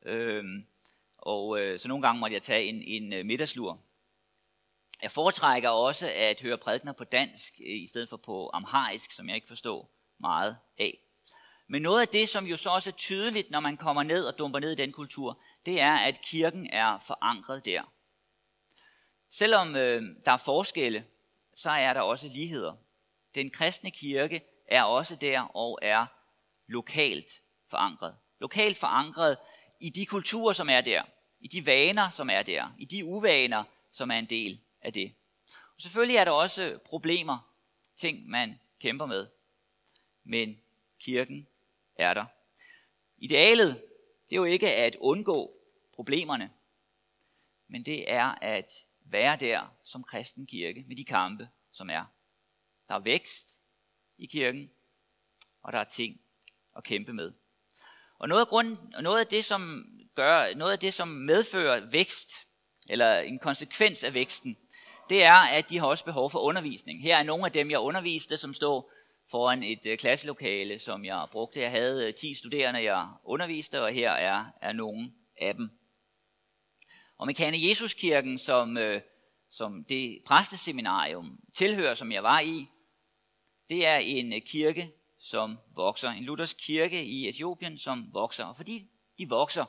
Øhm, 0.06 0.64
og 1.18 1.60
øh, 1.60 1.78
så 1.78 1.88
nogle 1.88 2.06
gange 2.06 2.20
måtte 2.20 2.34
jeg 2.34 2.42
tage 2.42 2.64
en, 2.64 2.82
en 2.82 3.12
øh, 3.12 3.26
middagslur. 3.26 3.80
Jeg 5.02 5.10
foretrækker 5.10 5.68
også 5.68 6.10
at 6.16 6.40
høre 6.40 6.58
prædikner 6.58 6.92
på 6.92 7.04
dansk, 7.04 7.60
øh, 7.60 7.82
i 7.82 7.86
stedet 7.86 8.08
for 8.08 8.16
på 8.16 8.50
amharisk, 8.54 9.12
som 9.12 9.28
jeg 9.28 9.34
ikke 9.34 9.48
forstår 9.48 9.90
meget 10.20 10.56
af. 10.78 11.05
Men 11.68 11.82
noget 11.82 12.00
af 12.00 12.08
det, 12.08 12.28
som 12.28 12.46
jo 12.46 12.56
så 12.56 12.70
også 12.70 12.90
er 12.90 12.94
tydeligt, 12.94 13.50
når 13.50 13.60
man 13.60 13.76
kommer 13.76 14.02
ned 14.02 14.24
og 14.24 14.38
dumper 14.38 14.58
ned 14.58 14.72
i 14.72 14.74
den 14.74 14.92
kultur, 14.92 15.40
det 15.66 15.80
er, 15.80 15.96
at 15.96 16.20
kirken 16.20 16.70
er 16.70 16.98
forankret 16.98 17.64
der. 17.64 17.92
Selvom 19.30 19.76
øh, 19.76 20.02
der 20.24 20.32
er 20.32 20.36
forskelle, 20.36 21.04
så 21.54 21.70
er 21.70 21.94
der 21.94 22.00
også 22.00 22.28
ligheder. 22.28 22.74
Den 23.34 23.50
kristne 23.50 23.90
kirke 23.90 24.40
er 24.68 24.82
også 24.82 25.16
der 25.16 25.40
og 25.40 25.78
er 25.82 26.06
lokalt 26.66 27.42
forankret. 27.70 28.16
Lokalt 28.38 28.78
forankret 28.78 29.36
i 29.80 29.90
de 29.90 30.06
kulturer, 30.06 30.52
som 30.52 30.68
er 30.68 30.80
der, 30.80 31.02
i 31.40 31.48
de 31.48 31.66
vaner, 31.66 32.10
som 32.10 32.30
er 32.30 32.42
der, 32.42 32.72
i 32.78 32.84
de 32.84 33.04
uvaner, 33.04 33.64
som 33.90 34.10
er 34.10 34.18
en 34.18 34.24
del 34.24 34.60
af 34.82 34.92
det. 34.92 35.14
Og 35.76 35.82
selvfølgelig 35.82 36.16
er 36.16 36.24
der 36.24 36.30
også 36.30 36.78
problemer, 36.84 37.38
ting 37.96 38.28
man 38.28 38.60
kæmper 38.80 39.06
med. 39.06 39.26
Men 40.24 40.60
kirken 41.00 41.46
er 41.98 42.14
der. 42.14 42.24
Idealet, 43.18 43.82
det 44.28 44.32
er 44.32 44.36
jo 44.36 44.44
ikke 44.44 44.74
at 44.74 44.96
undgå 45.00 45.52
problemerne, 45.94 46.50
men 47.68 47.84
det 47.84 48.12
er 48.12 48.34
at 48.42 48.72
være 49.00 49.36
der 49.36 49.76
som 49.84 50.04
kristen 50.04 50.46
kirke 50.46 50.84
med 50.88 50.96
de 50.96 51.04
kampe, 51.04 51.48
som 51.72 51.90
er. 51.90 52.04
Der 52.88 52.94
er 52.94 52.98
vækst 52.98 53.60
i 54.18 54.26
kirken, 54.26 54.70
og 55.62 55.72
der 55.72 55.78
er 55.78 55.84
ting 55.84 56.20
at 56.76 56.84
kæmpe 56.84 57.12
med. 57.12 57.32
Og 58.18 58.28
noget 58.28 58.40
af, 58.40 58.54
og 58.96 59.02
noget 59.02 59.20
af 59.20 59.26
det, 59.26 59.44
som 59.44 59.86
gør, 60.14 60.54
noget 60.54 60.72
af 60.72 60.78
det, 60.78 60.94
som 60.94 61.08
medfører 61.08 61.90
vækst, 61.90 62.48
eller 62.88 63.18
en 63.18 63.38
konsekvens 63.38 64.04
af 64.04 64.14
væksten, 64.14 64.56
det 65.08 65.24
er, 65.24 65.56
at 65.58 65.70
de 65.70 65.78
har 65.78 65.86
også 65.86 66.04
behov 66.04 66.30
for 66.30 66.38
undervisning. 66.38 67.02
Her 67.02 67.16
er 67.16 67.22
nogle 67.22 67.46
af 67.46 67.52
dem, 67.52 67.70
jeg 67.70 67.78
underviste, 67.78 68.38
som 68.38 68.54
står 68.54 68.92
foran 69.30 69.62
et 69.62 69.86
øh, 69.86 69.98
klasselokale, 69.98 70.78
som 70.78 71.04
jeg 71.04 71.26
brugte. 71.32 71.60
Jeg 71.60 71.70
havde 71.70 72.08
øh, 72.08 72.14
10 72.14 72.34
studerende, 72.34 72.82
jeg 72.82 73.08
underviste, 73.24 73.82
og 73.82 73.92
her 73.92 74.10
er, 74.10 74.44
er 74.60 74.72
nogle 74.72 75.12
af 75.40 75.54
dem. 75.54 75.70
Og 77.18 77.26
Mekane 77.26 77.56
Jesuskirken, 77.68 78.38
som, 78.38 78.76
øh, 78.76 79.00
som 79.50 79.84
det 79.84 80.22
præsteseminarium 80.26 81.38
tilhører, 81.54 81.94
som 81.94 82.12
jeg 82.12 82.22
var 82.22 82.40
i, 82.40 82.66
det 83.68 83.86
er 83.86 83.96
en 83.96 84.32
øh, 84.32 84.40
kirke, 84.40 84.92
som 85.18 85.58
vokser. 85.76 86.10
En 86.10 86.24
luthersk 86.24 86.56
kirke 86.58 87.04
i 87.04 87.28
Etiopien, 87.28 87.78
som 87.78 88.04
vokser. 88.12 88.44
Og 88.44 88.56
fordi 88.56 88.90
de 89.18 89.28
vokser, 89.28 89.64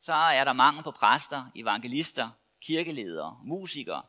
så 0.00 0.12
er 0.12 0.44
der 0.44 0.52
mangel 0.52 0.82
på 0.82 0.90
præster, 0.90 1.50
evangelister, 1.54 2.28
kirkeledere, 2.62 3.40
musikere. 3.44 4.02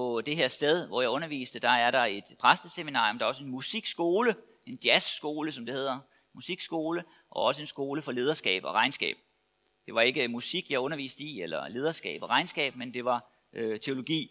På 0.00 0.20
det 0.20 0.36
her 0.36 0.48
sted, 0.48 0.86
hvor 0.88 1.00
jeg 1.00 1.10
underviste, 1.10 1.58
der 1.58 1.68
er 1.68 1.90
der 1.90 2.04
et 2.04 2.24
præsteseminarium, 2.38 3.18
der 3.18 3.24
er 3.24 3.28
også 3.28 3.42
en 3.42 3.50
musikskole, 3.50 4.34
en 4.66 4.78
jazzskole, 4.84 5.52
som 5.52 5.66
det 5.66 5.74
hedder, 5.74 5.98
musikskole, 6.34 7.04
og 7.30 7.42
også 7.42 7.62
en 7.62 7.66
skole 7.66 8.02
for 8.02 8.12
lederskab 8.12 8.64
og 8.64 8.74
regnskab. 8.74 9.16
Det 9.86 9.94
var 9.94 10.00
ikke 10.00 10.28
musik, 10.28 10.70
jeg 10.70 10.80
underviste 10.80 11.24
i, 11.24 11.42
eller 11.42 11.68
lederskab 11.68 12.22
og 12.22 12.28
regnskab, 12.28 12.76
men 12.76 12.94
det 12.94 13.04
var 13.04 13.32
øh, 13.52 13.80
teologi. 13.80 14.30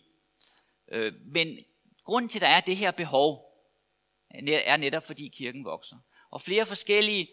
Øh, 0.92 1.14
men 1.26 1.58
grunden 2.04 2.30
til, 2.30 2.38
at 2.38 2.42
der 2.42 2.48
er 2.48 2.62
det 2.62 2.78
her 2.78 2.92
behov, 2.92 3.56
er 4.66 4.78
netop 4.78 5.04
fordi 5.08 5.28
kirken 5.28 5.66
vokser. 5.66 5.98
Og 6.32 6.42
flere 6.42 6.66
forskellige 6.66 7.28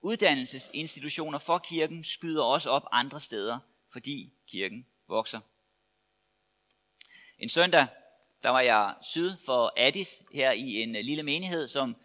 uddannelsesinstitutioner 0.00 1.38
for 1.38 1.58
kirken 1.58 2.04
skyder 2.04 2.42
også 2.42 2.70
op 2.70 2.86
andre 2.92 3.20
steder, 3.20 3.58
fordi 3.92 4.32
kirken 4.46 4.86
vokser. 5.08 5.40
En 7.38 7.48
søndag, 7.48 7.86
der 8.42 8.50
var 8.50 8.60
jeg 8.60 8.94
syd 9.02 9.32
for 9.46 9.72
Addis, 9.76 10.22
her 10.32 10.52
i 10.52 10.82
en 10.82 10.96
øh, 10.96 11.02
lille 11.04 11.22
menighed, 11.22 11.68
som 11.68 11.96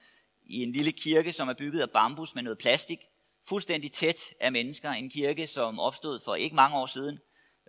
i 0.43 0.63
en 0.63 0.71
lille 0.71 0.91
kirke, 0.91 1.33
som 1.33 1.50
er 1.50 1.53
bygget 1.53 1.81
af 1.81 1.89
bambus 1.89 2.35
med 2.35 2.43
noget 2.43 2.57
plastik, 2.57 3.00
fuldstændig 3.47 3.91
tæt 3.91 4.33
af 4.39 4.51
mennesker. 4.51 4.91
En 4.91 5.09
kirke, 5.09 5.47
som 5.47 5.79
opstod 5.79 6.19
for 6.25 6.35
ikke 6.35 6.55
mange 6.55 6.77
år 6.77 6.85
siden, 6.85 7.19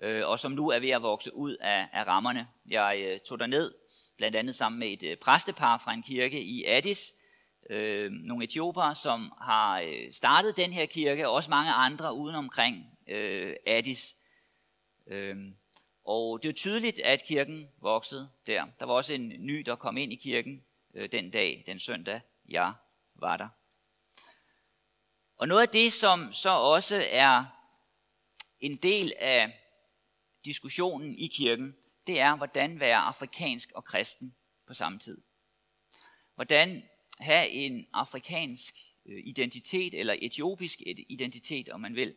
øh, 0.02 0.28
og 0.28 0.38
som 0.38 0.52
nu 0.52 0.69
er 0.69 0.78
ved 0.78 0.90
at 0.90 1.02
vokse 1.02 1.35
ud 1.35 1.57
af, 1.57 1.88
af 1.92 2.07
rammerne. 2.07 2.49
Jeg 2.71 3.04
øh, 3.07 3.21
tog 3.21 3.38
der 3.38 3.47
ned, 3.47 3.75
blandt 4.16 4.37
andet 4.37 4.54
sammen 4.54 4.78
med 4.78 4.88
et 4.88 5.02
øh, 5.02 5.16
præstepar 5.16 5.78
fra 5.78 5.92
en 5.92 6.02
kirke 6.02 6.42
i 6.42 6.64
Addis, 6.64 7.12
øh, 7.71 8.11
nogle 8.11 8.45
etioper, 8.45 8.95
som 8.95 9.33
har 9.40 9.81
øh, 9.81 10.12
startet 10.12 10.57
den 10.57 10.73
her 10.73 10.87
kirke, 10.87 11.28
og 11.28 11.35
også 11.35 11.50
mange 11.50 11.73
andre 11.73 12.14
uden 12.14 12.37
omkring 12.37 12.87
øh, 13.09 13.57
Addis. 13.66 14.14
Øh, 15.07 15.37
og 16.04 16.42
det 16.42 16.49
er 16.49 16.52
tydeligt, 16.52 16.99
at 16.99 17.25
kirken 17.25 17.68
voksede 17.80 18.30
der. 18.47 18.66
Der 18.78 18.87
var 18.87 18.94
også 18.94 19.12
en 19.12 19.28
ny, 19.28 19.59
der 19.59 19.76
kom 19.76 19.97
ind 19.97 20.12
i 20.12 20.16
kirken 20.16 20.64
øh, 20.94 21.12
den 21.12 21.30
dag, 21.30 21.62
den 21.66 21.78
søndag, 21.78 22.21
jeg 22.49 22.75
var 23.14 23.37
der. 23.37 23.49
Og 25.37 25.49
noget 25.49 25.62
af 25.62 25.68
det, 25.68 25.92
som 25.92 26.32
så 26.32 26.50
også 26.50 27.04
er 27.11 27.44
en 28.61 28.76
del 28.76 29.12
af 29.18 29.59
diskussionen 30.44 31.14
i 31.14 31.26
kirken, 31.26 31.76
det 32.06 32.21
er, 32.21 32.37
hvordan 32.37 32.80
være 32.80 32.97
afrikansk 32.97 33.73
og 33.75 33.85
kristen 33.85 34.35
på 34.66 34.75
samme 34.75 34.99
tid. 34.99 35.23
Hvordan 36.35 36.82
have 37.21 37.49
en 37.49 37.87
afrikansk 37.92 38.75
øh, 39.06 39.23
identitet, 39.25 39.94
eller 39.94 40.14
etiopisk 40.18 40.78
identitet, 41.09 41.68
om 41.68 41.80
man 41.80 41.94
vil, 41.94 42.14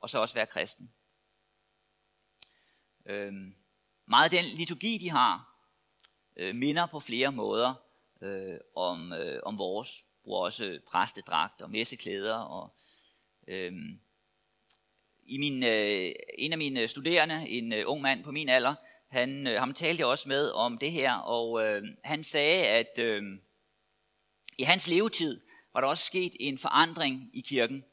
og 0.00 0.10
så 0.10 0.18
også 0.18 0.34
være 0.34 0.46
kristen. 0.46 0.92
Øhm, 3.08 3.54
meget 4.08 4.24
af 4.24 4.42
den 4.42 4.56
liturgi, 4.56 4.98
de 4.98 5.10
har, 5.10 5.56
øh, 6.36 6.54
minder 6.54 6.86
på 6.86 7.00
flere 7.00 7.32
måder 7.32 7.74
øh, 8.22 8.58
om, 8.76 9.12
øh, 9.12 9.40
om 9.42 9.58
vores. 9.58 10.04
Bruger 10.24 10.40
også 10.40 10.78
præstedragt 10.86 11.62
og 11.62 11.70
messeklæder. 11.70 12.38
Og, 12.38 12.74
øh, 13.48 13.72
i 15.26 15.38
min, 15.38 15.64
øh, 15.64 16.12
en 16.38 16.52
af 16.52 16.58
mine 16.58 16.88
studerende, 16.88 17.48
en 17.48 17.72
øh, 17.72 17.84
ung 17.86 18.02
mand 18.02 18.24
på 18.24 18.32
min 18.32 18.48
alder, 18.48 18.74
han, 19.08 19.46
øh, 19.46 19.58
ham 19.58 19.74
talte 19.74 20.00
jeg 20.00 20.06
også 20.06 20.28
med 20.28 20.50
om 20.50 20.78
det 20.78 20.92
her, 20.92 21.14
og 21.14 21.62
øh, 21.64 21.82
han 22.04 22.24
sagde, 22.24 22.66
at 22.66 22.98
øh, 22.98 23.22
i 24.58 24.62
hans 24.62 24.88
levetid 24.88 25.40
var 25.72 25.80
der 25.80 25.88
også 25.88 26.04
sket 26.04 26.36
en 26.40 26.58
forandring 26.58 27.30
i 27.32 27.40
kirken. 27.40 27.84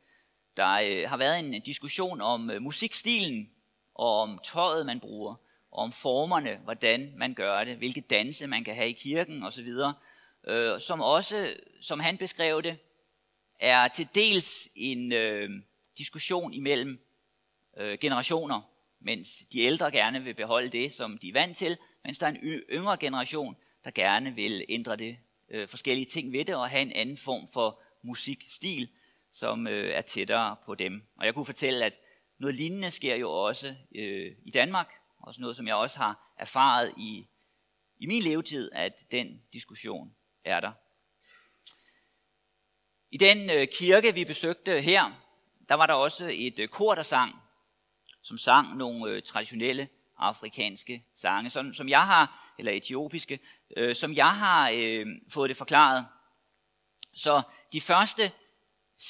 Der 0.57 0.67
øh, 0.67 1.09
har 1.09 1.17
været 1.17 1.39
en 1.39 1.61
diskussion 1.61 2.21
om 2.21 2.51
øh, 2.51 2.61
musikstilen, 2.61 3.52
og 3.95 4.21
om 4.21 4.39
tøjet, 4.43 4.85
man 4.85 4.99
bruger, 4.99 5.35
og 5.71 5.83
om 5.83 5.91
formerne, 5.91 6.59
hvordan 6.63 7.13
man 7.17 7.33
gør 7.33 7.63
det, 7.63 7.77
hvilke 7.77 8.01
danse 8.01 8.47
man 8.47 8.63
kan 8.63 8.75
have 8.75 8.89
i 8.89 8.91
kirken 8.91 9.43
osv., 9.43 9.69
øh, 10.47 10.81
som 10.81 11.01
også, 11.01 11.53
som 11.81 11.99
han 11.99 12.17
beskrev 12.17 12.63
det, 12.63 12.77
er 13.59 13.87
til 13.87 14.07
dels 14.15 14.69
en 14.75 15.11
øh, 15.11 15.49
diskussion 15.97 16.53
imellem 16.53 17.05
øh, 17.77 17.97
generationer, 17.97 18.61
mens 18.99 19.29
de 19.53 19.61
ældre 19.61 19.91
gerne 19.91 20.23
vil 20.23 20.33
beholde 20.33 20.69
det, 20.69 20.93
som 20.93 21.17
de 21.17 21.29
er 21.29 21.33
vant 21.33 21.57
til, 21.57 21.77
mens 22.03 22.17
der 22.17 22.27
er 22.27 22.31
en 22.31 22.37
yngre 22.69 22.97
generation, 22.97 23.55
der 23.83 23.91
gerne 23.91 24.35
vil 24.35 24.65
ændre 24.69 24.95
det, 24.95 25.17
øh, 25.49 25.67
forskellige 25.67 26.05
ting 26.05 26.31
ved 26.31 26.45
det, 26.45 26.55
og 26.55 26.69
have 26.69 26.81
en 26.81 26.91
anden 26.91 27.17
form 27.17 27.47
for 27.53 27.81
musikstil, 28.01 28.89
som 29.31 29.67
øh, 29.67 29.93
er 29.93 30.01
tættere 30.01 30.55
på 30.65 30.75
dem. 30.75 31.03
Og 31.17 31.25
jeg 31.25 31.33
kunne 31.33 31.45
fortælle, 31.45 31.85
at 31.85 31.99
noget 32.39 32.55
lignende 32.55 32.91
sker 32.91 33.15
jo 33.15 33.31
også 33.31 33.75
øh, 33.95 34.31
i 34.45 34.51
Danmark, 34.51 34.93
også 35.19 35.41
noget, 35.41 35.55
som 35.57 35.67
jeg 35.67 35.75
også 35.75 35.99
har 35.99 36.33
erfaret 36.39 36.93
i, 36.97 37.27
i 37.99 38.05
min 38.05 38.23
levetid, 38.23 38.71
at 38.73 39.05
den 39.11 39.41
diskussion 39.53 40.15
er 40.45 40.59
der. 40.59 40.71
I 43.11 43.17
den 43.17 43.49
øh, 43.49 43.67
kirke, 43.67 44.13
vi 44.13 44.25
besøgte 44.25 44.81
her, 44.81 45.11
der 45.69 45.75
var 45.75 45.87
der 45.87 45.93
også 45.93 46.31
et 46.33 46.59
øh, 46.59 46.67
kor, 46.67 46.95
der 46.95 47.03
sang, 47.03 47.35
som 48.21 48.37
sang 48.37 48.77
nogle 48.77 49.11
øh, 49.11 49.21
traditionelle 49.21 49.87
afrikanske 50.17 51.05
sange, 51.15 51.49
som, 51.49 51.73
som 51.73 51.89
jeg 51.89 52.07
har, 52.07 52.53
eller 52.59 52.71
etiopiske, 52.71 53.39
øh, 53.77 53.95
som 53.95 54.13
jeg 54.13 54.31
har 54.37 54.71
øh, 54.75 55.05
fået 55.29 55.49
det 55.49 55.57
forklaret. 55.57 56.05
Så 57.13 57.41
de 57.73 57.81
første 57.81 58.31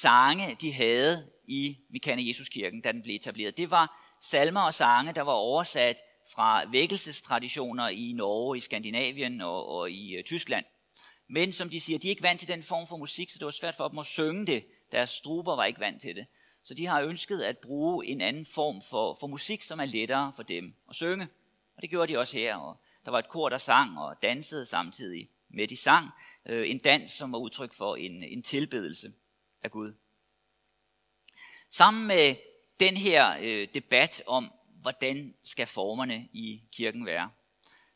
sange, 0.02 0.58
de 0.62 0.74
havde 0.74 1.30
i 1.46 1.78
Mekane 1.90 2.28
Jesuskirken, 2.28 2.82
da 2.82 2.92
den 2.92 3.02
blev 3.02 3.16
etableret, 3.16 3.58
det 3.58 3.72
var 3.72 4.16
salmer 4.22 4.62
og 4.62 4.74
sange, 4.74 5.14
der 5.14 5.22
var 5.22 5.32
oversat 5.32 6.02
fra 6.34 6.66
vækkelsestraditioner 6.72 7.88
i 7.88 8.14
Norge, 8.16 8.58
i 8.58 8.60
Skandinavien 8.60 9.42
og, 9.42 9.68
og 9.68 9.92
i 9.92 10.16
øh, 10.16 10.24
Tyskland. 10.24 10.66
Men 11.30 11.54
som 11.54 11.70
de 11.70 11.80
siger, 11.80 12.00
de 12.00 12.08
er 12.08 12.10
ikke 12.10 12.24
vant 12.24 12.40
til 12.40 12.50
den 12.50 12.64
form 12.64 12.88
for 12.88 12.98
musik, 12.98 13.30
så 13.30 13.40
det 13.40 13.46
var 13.46 13.52
svært 13.52 13.76
for 13.76 13.88
dem 13.88 14.00
at 14.00 14.06
synge 14.06 14.46
det. 14.46 14.66
Deres 14.92 15.10
struber 15.10 15.56
var 15.56 15.66
ikke 15.66 15.80
vant 15.80 16.02
til 16.02 16.16
det. 16.16 16.26
Så 16.64 16.74
de 16.74 16.86
har 16.86 17.02
ønsket 17.02 17.42
at 17.42 17.58
bruge 17.58 18.06
en 18.06 18.22
anden 18.22 18.46
form 18.46 18.82
for, 18.90 19.18
for 19.20 19.28
musik, 19.28 19.62
som 19.62 19.80
er 19.80 19.86
lettere 19.86 20.34
for 20.36 20.44
dem 20.44 20.74
at 20.90 20.96
synge. 20.96 21.28
Og 21.76 21.82
det 21.82 21.90
gjorde 21.90 22.14
de 22.14 22.20
også 22.20 22.38
her. 22.38 22.56
Og 22.56 22.78
der 23.06 23.12
var 23.12 23.20
et 23.20 23.30
kor, 23.30 23.50
der 23.50 23.58
sang 23.58 24.00
og 24.00 24.16
dansede 24.22 24.66
samtidig 24.66 25.30
med 25.50 25.68
de 25.68 25.78
sang. 25.78 26.10
Øh, 26.46 26.70
en 26.70 26.80
dans, 26.80 27.12
som 27.12 27.32
var 27.32 27.38
udtryk 27.38 27.74
for 27.74 27.96
en, 27.96 28.24
en 28.24 28.44
tilbedelse 28.44 29.14
af 29.64 29.72
Gud. 29.72 29.94
Sammen 31.70 32.08
med 32.08 32.36
den 32.80 32.98
her 32.98 33.38
øh, 33.42 33.68
debat 33.74 34.24
om, 34.28 34.54
hvordan 34.82 35.36
skal 35.44 35.68
formerne 35.68 36.30
i 36.34 36.64
kirken 36.72 37.06
være, 37.06 37.32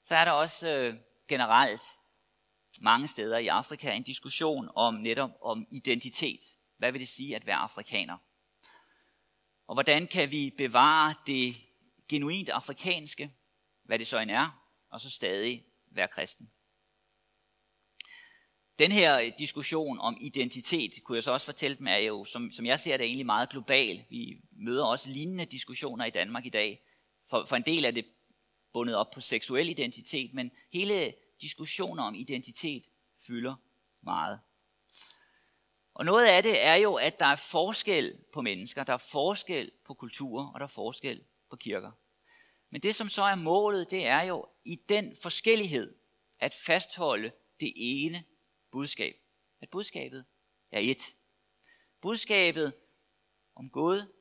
så 0.03 0.15
er 0.15 0.25
der 0.25 0.31
også 0.31 0.69
øh, 0.69 0.95
generelt 1.27 1.81
mange 2.81 3.07
steder 3.07 3.37
i 3.37 3.47
Afrika 3.47 3.93
en 3.93 4.03
diskussion 4.03 4.69
om 4.75 4.93
netop 4.93 5.29
om 5.41 5.67
identitet. 5.71 6.41
Hvad 6.77 6.91
vil 6.91 7.01
det 7.01 7.07
sige 7.07 7.35
at 7.35 7.45
være 7.45 7.55
afrikaner? 7.55 8.17
Og 9.67 9.75
hvordan 9.75 10.07
kan 10.07 10.31
vi 10.31 10.53
bevare 10.57 11.15
det 11.25 11.55
genuint 12.09 12.49
afrikanske, 12.49 13.31
hvad 13.83 13.99
det 13.99 14.07
så 14.07 14.17
end 14.19 14.31
er, 14.31 14.63
og 14.89 15.01
så 15.01 15.09
stadig 15.09 15.65
være 15.91 16.07
kristen? 16.07 16.51
Den 18.79 18.91
her 18.91 19.19
øh, 19.19 19.31
diskussion 19.39 19.99
om 19.99 20.17
identitet, 20.21 21.03
kunne 21.03 21.15
jeg 21.15 21.23
så 21.23 21.31
også 21.31 21.45
fortælle 21.45 21.77
dem, 21.77 21.87
er 21.87 21.97
jo, 21.97 22.25
som, 22.25 22.51
som 22.51 22.65
jeg 22.65 22.79
ser 22.79 22.97
det, 22.97 23.05
egentlig 23.05 23.25
meget 23.25 23.49
global. 23.49 24.05
Vi 24.09 24.41
møder 24.51 24.85
også 24.85 25.09
lignende 25.09 25.45
diskussioner 25.45 26.05
i 26.05 26.09
Danmark 26.09 26.45
i 26.45 26.49
dag. 26.49 26.83
For, 27.29 27.45
for 27.45 27.55
en 27.55 27.61
del 27.61 27.85
er 27.85 27.91
det 27.91 28.05
bundet 28.73 28.95
op 28.95 29.11
på 29.11 29.21
seksuel 29.21 29.69
identitet, 29.69 30.33
men 30.33 30.51
hele 30.73 31.13
diskussioner 31.41 32.03
om 32.03 32.15
identitet 32.15 32.83
fylder 33.27 33.55
meget. 34.03 34.39
Og 35.93 36.05
noget 36.05 36.25
af 36.25 36.43
det 36.43 36.65
er 36.65 36.75
jo, 36.75 36.93
at 36.93 37.19
der 37.19 37.25
er 37.25 37.35
forskel 37.35 38.17
på 38.33 38.41
mennesker, 38.41 38.83
der 38.83 38.93
er 38.93 38.97
forskel 39.11 39.71
på 39.85 39.93
kulturer, 39.93 40.47
og 40.47 40.59
der 40.59 40.65
er 40.65 40.69
forskel 40.69 41.23
på 41.49 41.55
kirker. 41.55 41.91
Men 42.69 42.81
det, 42.81 42.95
som 42.95 43.09
så 43.09 43.23
er 43.23 43.35
målet, 43.35 43.91
det 43.91 44.07
er 44.07 44.21
jo 44.21 44.45
i 44.65 44.75
den 44.89 45.15
forskellighed 45.21 45.95
at 46.39 46.53
fastholde 46.65 47.31
det 47.59 47.73
ene 47.75 48.23
budskab. 48.71 49.15
At 49.61 49.69
budskabet 49.69 50.25
er 50.71 50.79
et. 50.79 51.15
Budskabet 52.01 52.73
om 53.55 53.69
Gud, 53.69 54.13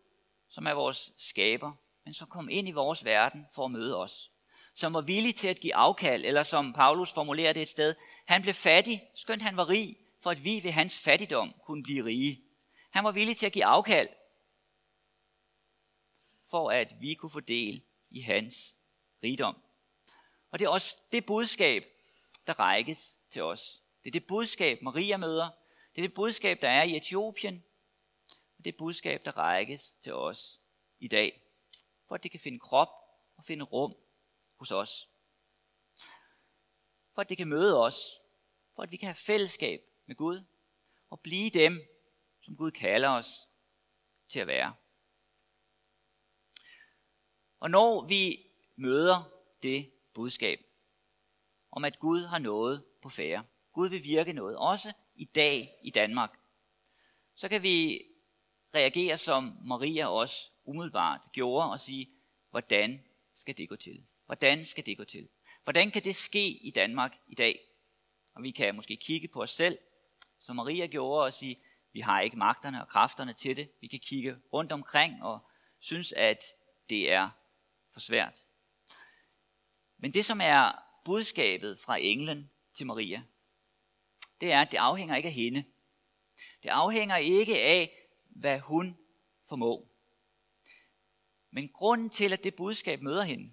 som 0.49 0.67
er 0.67 0.73
vores 0.73 1.13
skaber, 1.17 1.73
men 2.05 2.15
som 2.15 2.29
kom 2.29 2.49
ind 2.49 2.69
i 2.69 2.73
vores 2.73 3.05
verden 3.05 3.47
for 3.55 3.65
at 3.65 3.71
møde 3.71 3.97
os. 3.97 4.33
Som 4.75 4.95
var 4.95 5.01
villig 5.01 5.35
til 5.35 5.49
at 5.49 5.61
give 5.61 5.75
afkald, 5.75 6.25
eller 6.25 6.43
som 6.43 6.73
Paulus 6.73 7.13
formulerer 7.13 7.53
det 7.53 7.63
et 7.63 7.69
sted, 7.69 7.95
han 8.27 8.43
blev 8.43 8.55
fattig, 8.55 9.03
skønt 9.15 9.43
han 9.43 9.57
var 9.57 9.69
rig, 9.69 9.97
for 10.21 10.31
at 10.31 10.45
vi 10.45 10.61
ved 10.63 10.71
hans 10.71 10.99
fattigdom 10.99 11.55
kunne 11.65 11.83
blive 11.83 12.05
rige. 12.05 12.43
Han 12.91 13.05
var 13.05 13.13
villig 13.13 13.37
til 13.37 13.47
at 13.47 13.53
give 13.53 13.65
afkald, 13.65 14.09
for 16.47 16.71
at 16.71 16.95
vi 17.01 17.15
kunne 17.15 17.31
få 17.31 17.41
del 17.41 17.83
i 18.11 18.21
hans 18.21 18.77
rigdom. 19.23 19.57
Og 20.51 20.59
det 20.59 20.65
er 20.65 20.69
også 20.69 20.99
det 21.13 21.27
budskab, 21.27 21.85
der 22.47 22.61
rækkes 22.61 23.19
til 23.31 23.43
os. 23.43 23.83
Det 24.07 24.11
er 24.11 24.21
det 24.21 24.27
budskab, 24.27 24.83
Maria 24.83 25.16
møder. 25.16 25.51
Det 25.95 26.05
er 26.05 26.09
det 26.09 26.14
budskab, 26.14 26.62
der 26.62 26.69
er 26.69 26.83
i 26.83 26.97
Etiopien. 26.97 27.64
Og 28.59 28.64
det 28.64 28.73
er 28.73 28.79
budskab, 28.79 29.25
der 29.25 29.37
rækkes 29.37 29.95
til 30.01 30.14
os 30.14 30.61
i 30.99 31.09
dag. 31.09 31.42
For 32.09 32.14
at 32.14 32.23
det 32.23 32.31
kan 32.31 32.40
finde 32.40 32.59
krop 32.59 32.88
og 33.37 33.45
finde 33.45 33.64
rum 33.64 33.97
hos 34.59 34.71
os. 34.71 35.09
For 37.14 37.21
at 37.21 37.29
det 37.29 37.37
kan 37.37 37.49
møde 37.49 37.83
os. 37.83 38.21
For 38.75 38.83
at 38.83 38.90
vi 38.90 38.97
kan 38.97 39.07
have 39.07 39.14
fællesskab 39.14 39.81
med 40.07 40.16
Gud. 40.16 40.45
Og 41.11 41.21
blive 41.21 41.51
dem, 41.51 41.81
som 42.42 42.57
Gud 42.57 42.71
kalder 42.71 43.09
os 43.09 43.49
til 44.29 44.40
at 44.40 44.47
være. 44.47 44.75
Og 47.61 47.71
når 47.71 48.07
vi 48.07 48.51
møder 48.77 49.31
det 49.62 49.92
budskab 50.14 50.61
om, 51.71 51.85
at 51.85 51.99
Gud 51.99 52.25
har 52.25 52.38
noget 52.38 52.85
på 53.03 53.09
færre, 53.09 53.45
Gud 53.77 53.89
vil 53.89 54.05
virke 54.05 54.33
noget, 54.33 54.57
også 54.57 54.93
i 55.15 55.25
dag 55.25 55.79
i 55.83 55.91
Danmark, 55.91 56.39
så 57.35 57.49
kan 57.49 57.62
vi 57.62 58.03
reagere 58.75 59.19
som 59.19 59.59
Maria 59.65 60.07
også 60.07 60.51
umiddelbart 60.65 61.21
gjorde 61.33 61.71
og 61.71 61.81
sige, 61.81 62.11
hvordan 62.51 63.05
skal 63.35 63.57
det 63.57 63.69
gå 63.69 63.77
til? 63.77 64.07
Hvordan 64.27 64.65
skal 64.65 64.87
det 64.87 64.97
gå 64.97 65.05
til? 65.05 65.29
Hvordan 65.65 65.91
kan 65.91 66.05
det 66.05 66.17
ske 66.17 66.49
i 66.49 66.71
Danmark 66.71 67.17
i 67.27 67.35
dag? 67.35 67.61
Og 68.35 68.43
vi 68.43 68.51
kan 68.51 68.75
måske 68.75 68.97
kigge 68.97 69.29
på 69.29 69.43
os 69.43 69.51
selv, 69.51 69.79
som 70.41 70.57
Maria 70.57 70.87
gjorde, 70.87 71.25
og 71.25 71.33
sige, 71.33 71.61
vi 71.93 72.01
har 72.01 72.21
ikke 72.21 72.39
magterne 72.39 72.83
og 72.83 72.89
kræfterne 72.89 73.33
til 73.33 73.57
det. 73.57 73.71
Vi 73.81 73.87
kan 73.87 74.01
kigge 74.01 74.37
rundt 74.53 74.73
omkring 74.73 75.23
og 75.23 75.51
synes, 75.79 76.12
at 76.12 76.45
det 76.89 77.12
er 77.12 77.31
for 77.93 78.01
svært. 78.01 78.39
Men 79.99 80.15
det, 80.15 80.25
som 80.25 80.41
er 80.43 80.83
budskabet 81.05 81.81
fra 81.81 81.97
englen 82.01 82.51
til 82.75 82.87
Maria, 82.87 83.23
det 84.40 84.53
er, 84.53 84.61
at 84.61 84.72
det 84.72 84.79
afhænger 84.79 85.16
ikke 85.16 85.27
af 85.27 85.33
hende. 85.33 85.64
Det 86.62 86.68
afhænger 86.68 87.16
ikke 87.16 87.62
af, 87.62 88.09
hvad 88.25 88.59
hun 88.59 88.99
formår. 89.49 89.88
Men 91.51 91.68
grunden 91.68 92.11
til, 92.11 92.33
at 92.33 92.44
det 92.44 92.55
budskab 92.55 93.03
møder 93.03 93.22
hende, 93.22 93.53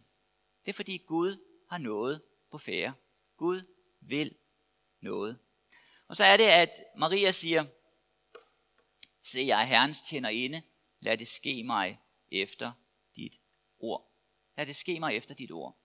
det 0.66 0.72
er 0.72 0.74
fordi 0.74 0.98
Gud 0.98 1.38
har 1.70 1.78
noget 1.78 2.22
på 2.52 2.58
færre. 2.58 2.94
Gud 3.38 3.62
vil 4.02 4.36
noget. 5.02 5.40
Og 6.08 6.18
så 6.18 6.24
er 6.24 6.38
det, 6.38 6.44
at 6.44 6.70
Maria 6.96 7.32
siger, 7.32 7.66
se 9.22 9.40
jeg 9.48 9.62
er 9.62 9.66
Herrens 9.66 10.12
inde, 10.12 10.62
lad 11.00 11.18
det 11.18 11.28
ske 11.28 11.64
mig 11.64 12.00
efter 12.32 12.72
dit 13.16 13.40
ord. 13.80 14.12
Lad 14.58 14.66
det 14.66 14.76
ske 14.76 15.00
mig 15.00 15.16
efter 15.16 15.36
dit 15.36 15.52
ord. 15.52 15.78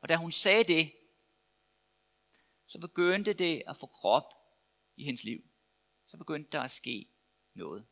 Og 0.00 0.08
da 0.08 0.16
hun 0.16 0.32
sagde 0.32 0.64
det, 0.64 0.92
så 2.74 2.80
begyndte 2.80 3.32
det 3.32 3.62
at 3.66 3.76
få 3.76 3.86
krop 3.86 4.34
i 4.96 5.04
hendes 5.04 5.24
liv. 5.24 5.44
Så 6.06 6.16
begyndte 6.16 6.50
der 6.50 6.60
at 6.60 6.70
ske 6.70 7.08
noget. 7.54 7.86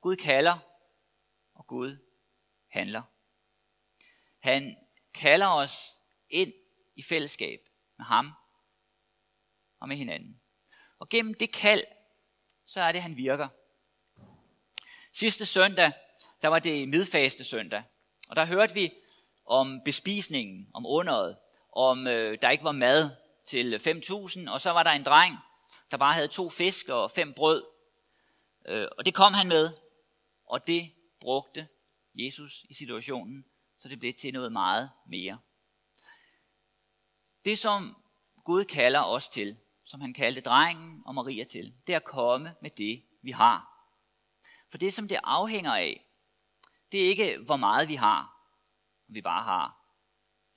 Gud 0.00 0.16
kalder, 0.16 0.58
og 1.54 1.66
Gud 1.66 1.96
handler. 2.68 3.02
Han 4.38 4.76
kalder 5.14 5.46
os 5.46 6.00
ind 6.28 6.52
i 6.96 7.02
fællesskab 7.02 7.60
med 7.98 8.06
ham 8.06 8.32
og 9.80 9.88
med 9.88 9.96
hinanden. 9.96 10.40
Og 10.98 11.08
gennem 11.08 11.34
det 11.34 11.52
kald, 11.52 11.84
så 12.66 12.80
er 12.80 12.92
det, 12.92 13.02
han 13.02 13.16
virker. 13.16 13.48
Sidste 15.12 15.46
søndag, 15.46 15.92
der 16.42 16.48
var 16.48 16.58
det 16.58 16.88
midfaste 16.88 17.44
søndag, 17.44 17.82
og 18.28 18.36
der 18.36 18.44
hørte 18.44 18.74
vi 18.74 18.90
om 19.44 19.80
bespisningen, 19.84 20.70
om 20.74 20.86
underet, 20.86 21.38
om 21.72 22.06
øh, 22.06 22.38
der 22.42 22.50
ikke 22.50 22.64
var 22.64 22.72
mad 22.72 23.10
til 23.46 23.74
øh, 23.74 23.80
5.000, 23.80 24.50
og 24.50 24.60
så 24.60 24.70
var 24.70 24.82
der 24.82 24.90
en 24.90 25.04
dreng, 25.04 25.38
der 25.90 25.96
bare 25.96 26.14
havde 26.14 26.28
to 26.28 26.50
fisk 26.50 26.88
og 26.88 27.10
fem 27.10 27.32
brød. 27.32 27.64
Øh, 28.66 28.86
og 28.98 29.06
det 29.06 29.14
kom 29.14 29.34
han 29.34 29.48
med, 29.48 29.72
og 30.46 30.66
det 30.66 30.92
brugte 31.20 31.68
Jesus 32.14 32.66
i 32.68 32.74
situationen, 32.74 33.44
så 33.78 33.88
det 33.88 33.98
blev 33.98 34.12
til 34.12 34.32
noget 34.32 34.52
meget 34.52 34.90
mere. 35.06 35.38
Det, 37.44 37.58
som 37.58 37.96
Gud 38.44 38.64
kalder 38.64 39.00
os 39.00 39.28
til, 39.28 39.56
som 39.84 40.00
han 40.00 40.14
kaldte 40.14 40.40
drengen 40.40 41.02
og 41.06 41.14
Maria 41.14 41.44
til, 41.44 41.74
det 41.86 41.92
er 41.92 41.96
at 41.96 42.04
komme 42.04 42.54
med 42.62 42.70
det, 42.70 43.02
vi 43.22 43.30
har. 43.30 43.70
For 44.70 44.78
det, 44.78 44.94
som 44.94 45.08
det 45.08 45.18
afhænger 45.24 45.74
af, 45.74 46.06
det 46.92 47.04
er 47.04 47.08
ikke, 47.08 47.38
hvor 47.38 47.56
meget 47.56 47.88
vi 47.88 47.94
har. 47.94 48.20
Om 49.08 49.14
vi 49.14 49.22
bare 49.22 49.42
har 49.42 49.79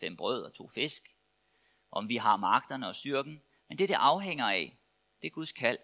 fem 0.04 0.16
brød 0.16 0.44
og 0.44 0.54
to 0.54 0.68
fisk. 0.68 1.16
Om 1.92 2.10
vi 2.10 2.16
har 2.16 2.38
magterne 2.38 2.88
og 2.88 2.96
styrken. 2.96 3.42
Men 3.68 3.78
det, 3.78 3.90
det 3.90 3.96
afhænger 3.96 4.50
af, 4.50 4.78
det 5.22 5.28
er 5.28 5.32
Guds 5.32 5.52
kald. 5.52 5.78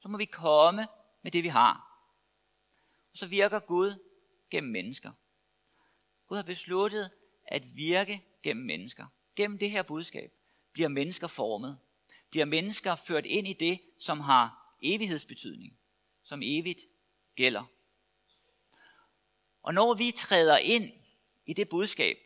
Så 0.00 0.08
må 0.08 0.18
vi 0.18 0.24
komme 0.24 0.86
med 1.22 1.30
det, 1.32 1.42
vi 1.42 1.48
har. 1.48 1.72
Og 3.12 3.18
så 3.18 3.26
virker 3.26 3.58
Gud 3.58 4.04
gennem 4.50 4.72
mennesker. 4.72 5.12
Gud 6.26 6.36
har 6.36 6.44
besluttet 6.44 7.10
at 7.44 7.76
virke 7.76 8.24
gennem 8.42 8.66
mennesker. 8.66 9.06
Gennem 9.36 9.58
det 9.58 9.70
her 9.70 9.82
budskab 9.82 10.32
bliver 10.72 10.88
mennesker 10.88 11.26
formet. 11.26 11.78
Bliver 12.30 12.44
mennesker 12.44 12.94
ført 12.94 13.26
ind 13.26 13.48
i 13.48 13.52
det, 13.52 13.80
som 13.98 14.20
har 14.20 14.74
evighedsbetydning. 14.82 15.78
Som 16.22 16.40
evigt 16.44 16.80
gælder. 17.34 17.64
Og 19.62 19.74
når 19.74 19.94
vi 19.94 20.10
træder 20.16 20.58
ind 20.58 20.92
i 21.46 21.52
det 21.52 21.68
budskab, 21.68 22.18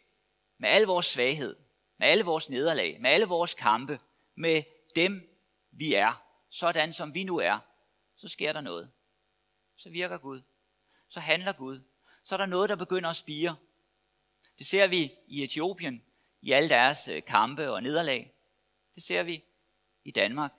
med 0.62 0.70
al 0.70 0.83
vores 0.83 1.07
svaghed, 1.07 1.57
med 1.98 2.09
alle 2.09 2.25
vores 2.25 2.51
nederlag, 2.51 3.01
med 3.01 3.11
alle 3.11 3.27
vores 3.27 3.55
kampe, 3.55 4.01
med 4.35 4.62
dem 4.96 5.38
vi 5.70 5.94
er, 5.94 6.25
sådan 6.51 6.92
som 6.92 7.14
vi 7.14 7.25
nu 7.25 7.38
er, 7.38 7.59
så 8.16 8.29
sker 8.29 8.53
der 8.53 8.61
noget. 8.61 8.90
Så 9.77 9.90
virker 9.90 10.18
Gud. 10.18 10.42
Så 11.09 11.20
handler 11.20 11.53
Gud. 11.53 11.81
Så 12.25 12.35
er 12.35 12.37
der 12.37 12.46
noget, 12.46 12.70
der 12.70 12.77
begynder 12.77 13.11
at 13.11 13.16
spire. 13.16 13.57
Det 14.59 14.66
ser 14.66 14.87
vi 14.87 15.12
i 15.27 15.42
Etiopien, 15.44 16.03
i 16.42 16.53
alle 16.53 16.68
deres 16.68 17.09
øh, 17.09 17.22
kampe 17.22 17.70
og 17.70 17.83
nederlag. 17.83 18.35
Det 18.94 19.03
ser 19.03 19.22
vi 19.22 19.44
i 20.05 20.11
Danmark, 20.11 20.53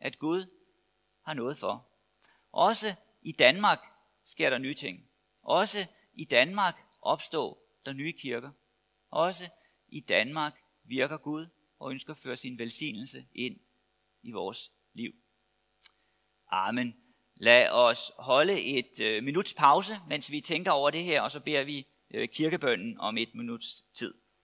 at 0.00 0.18
Gud 0.18 0.52
har 1.22 1.34
noget 1.34 1.58
for. 1.58 1.86
Også 2.52 2.94
i 3.22 3.32
Danmark 3.32 3.86
sker 4.24 4.50
der 4.50 4.58
nye 4.58 4.74
ting. 4.74 5.08
Også 5.42 5.86
i 6.14 6.24
Danmark 6.24 6.86
opstår 7.02 7.58
der 7.86 7.92
nye 7.92 8.12
kirker. 8.12 8.50
Også 9.14 9.50
i 9.88 10.00
Danmark 10.00 10.60
virker 10.84 11.16
Gud 11.16 11.46
og 11.78 11.90
ønsker 11.90 12.12
at 12.12 12.18
føre 12.18 12.36
sin 12.36 12.58
velsignelse 12.58 13.26
ind 13.34 13.60
i 14.22 14.30
vores 14.30 14.72
liv. 14.92 15.12
Amen. 16.50 16.96
Lad 17.36 17.70
os 17.70 18.12
holde 18.18 18.62
et 18.62 19.00
øh, 19.00 19.24
minuts 19.24 19.54
pause, 19.54 20.00
mens 20.08 20.30
vi 20.30 20.40
tænker 20.40 20.70
over 20.70 20.90
det 20.90 21.04
her, 21.04 21.22
og 21.22 21.30
så 21.30 21.40
beder 21.40 21.64
vi 21.64 21.86
øh, 22.14 22.28
kirkebønnen 22.28 22.98
om 22.98 23.18
et 23.18 23.34
minuts 23.34 23.84
tid. 23.94 24.14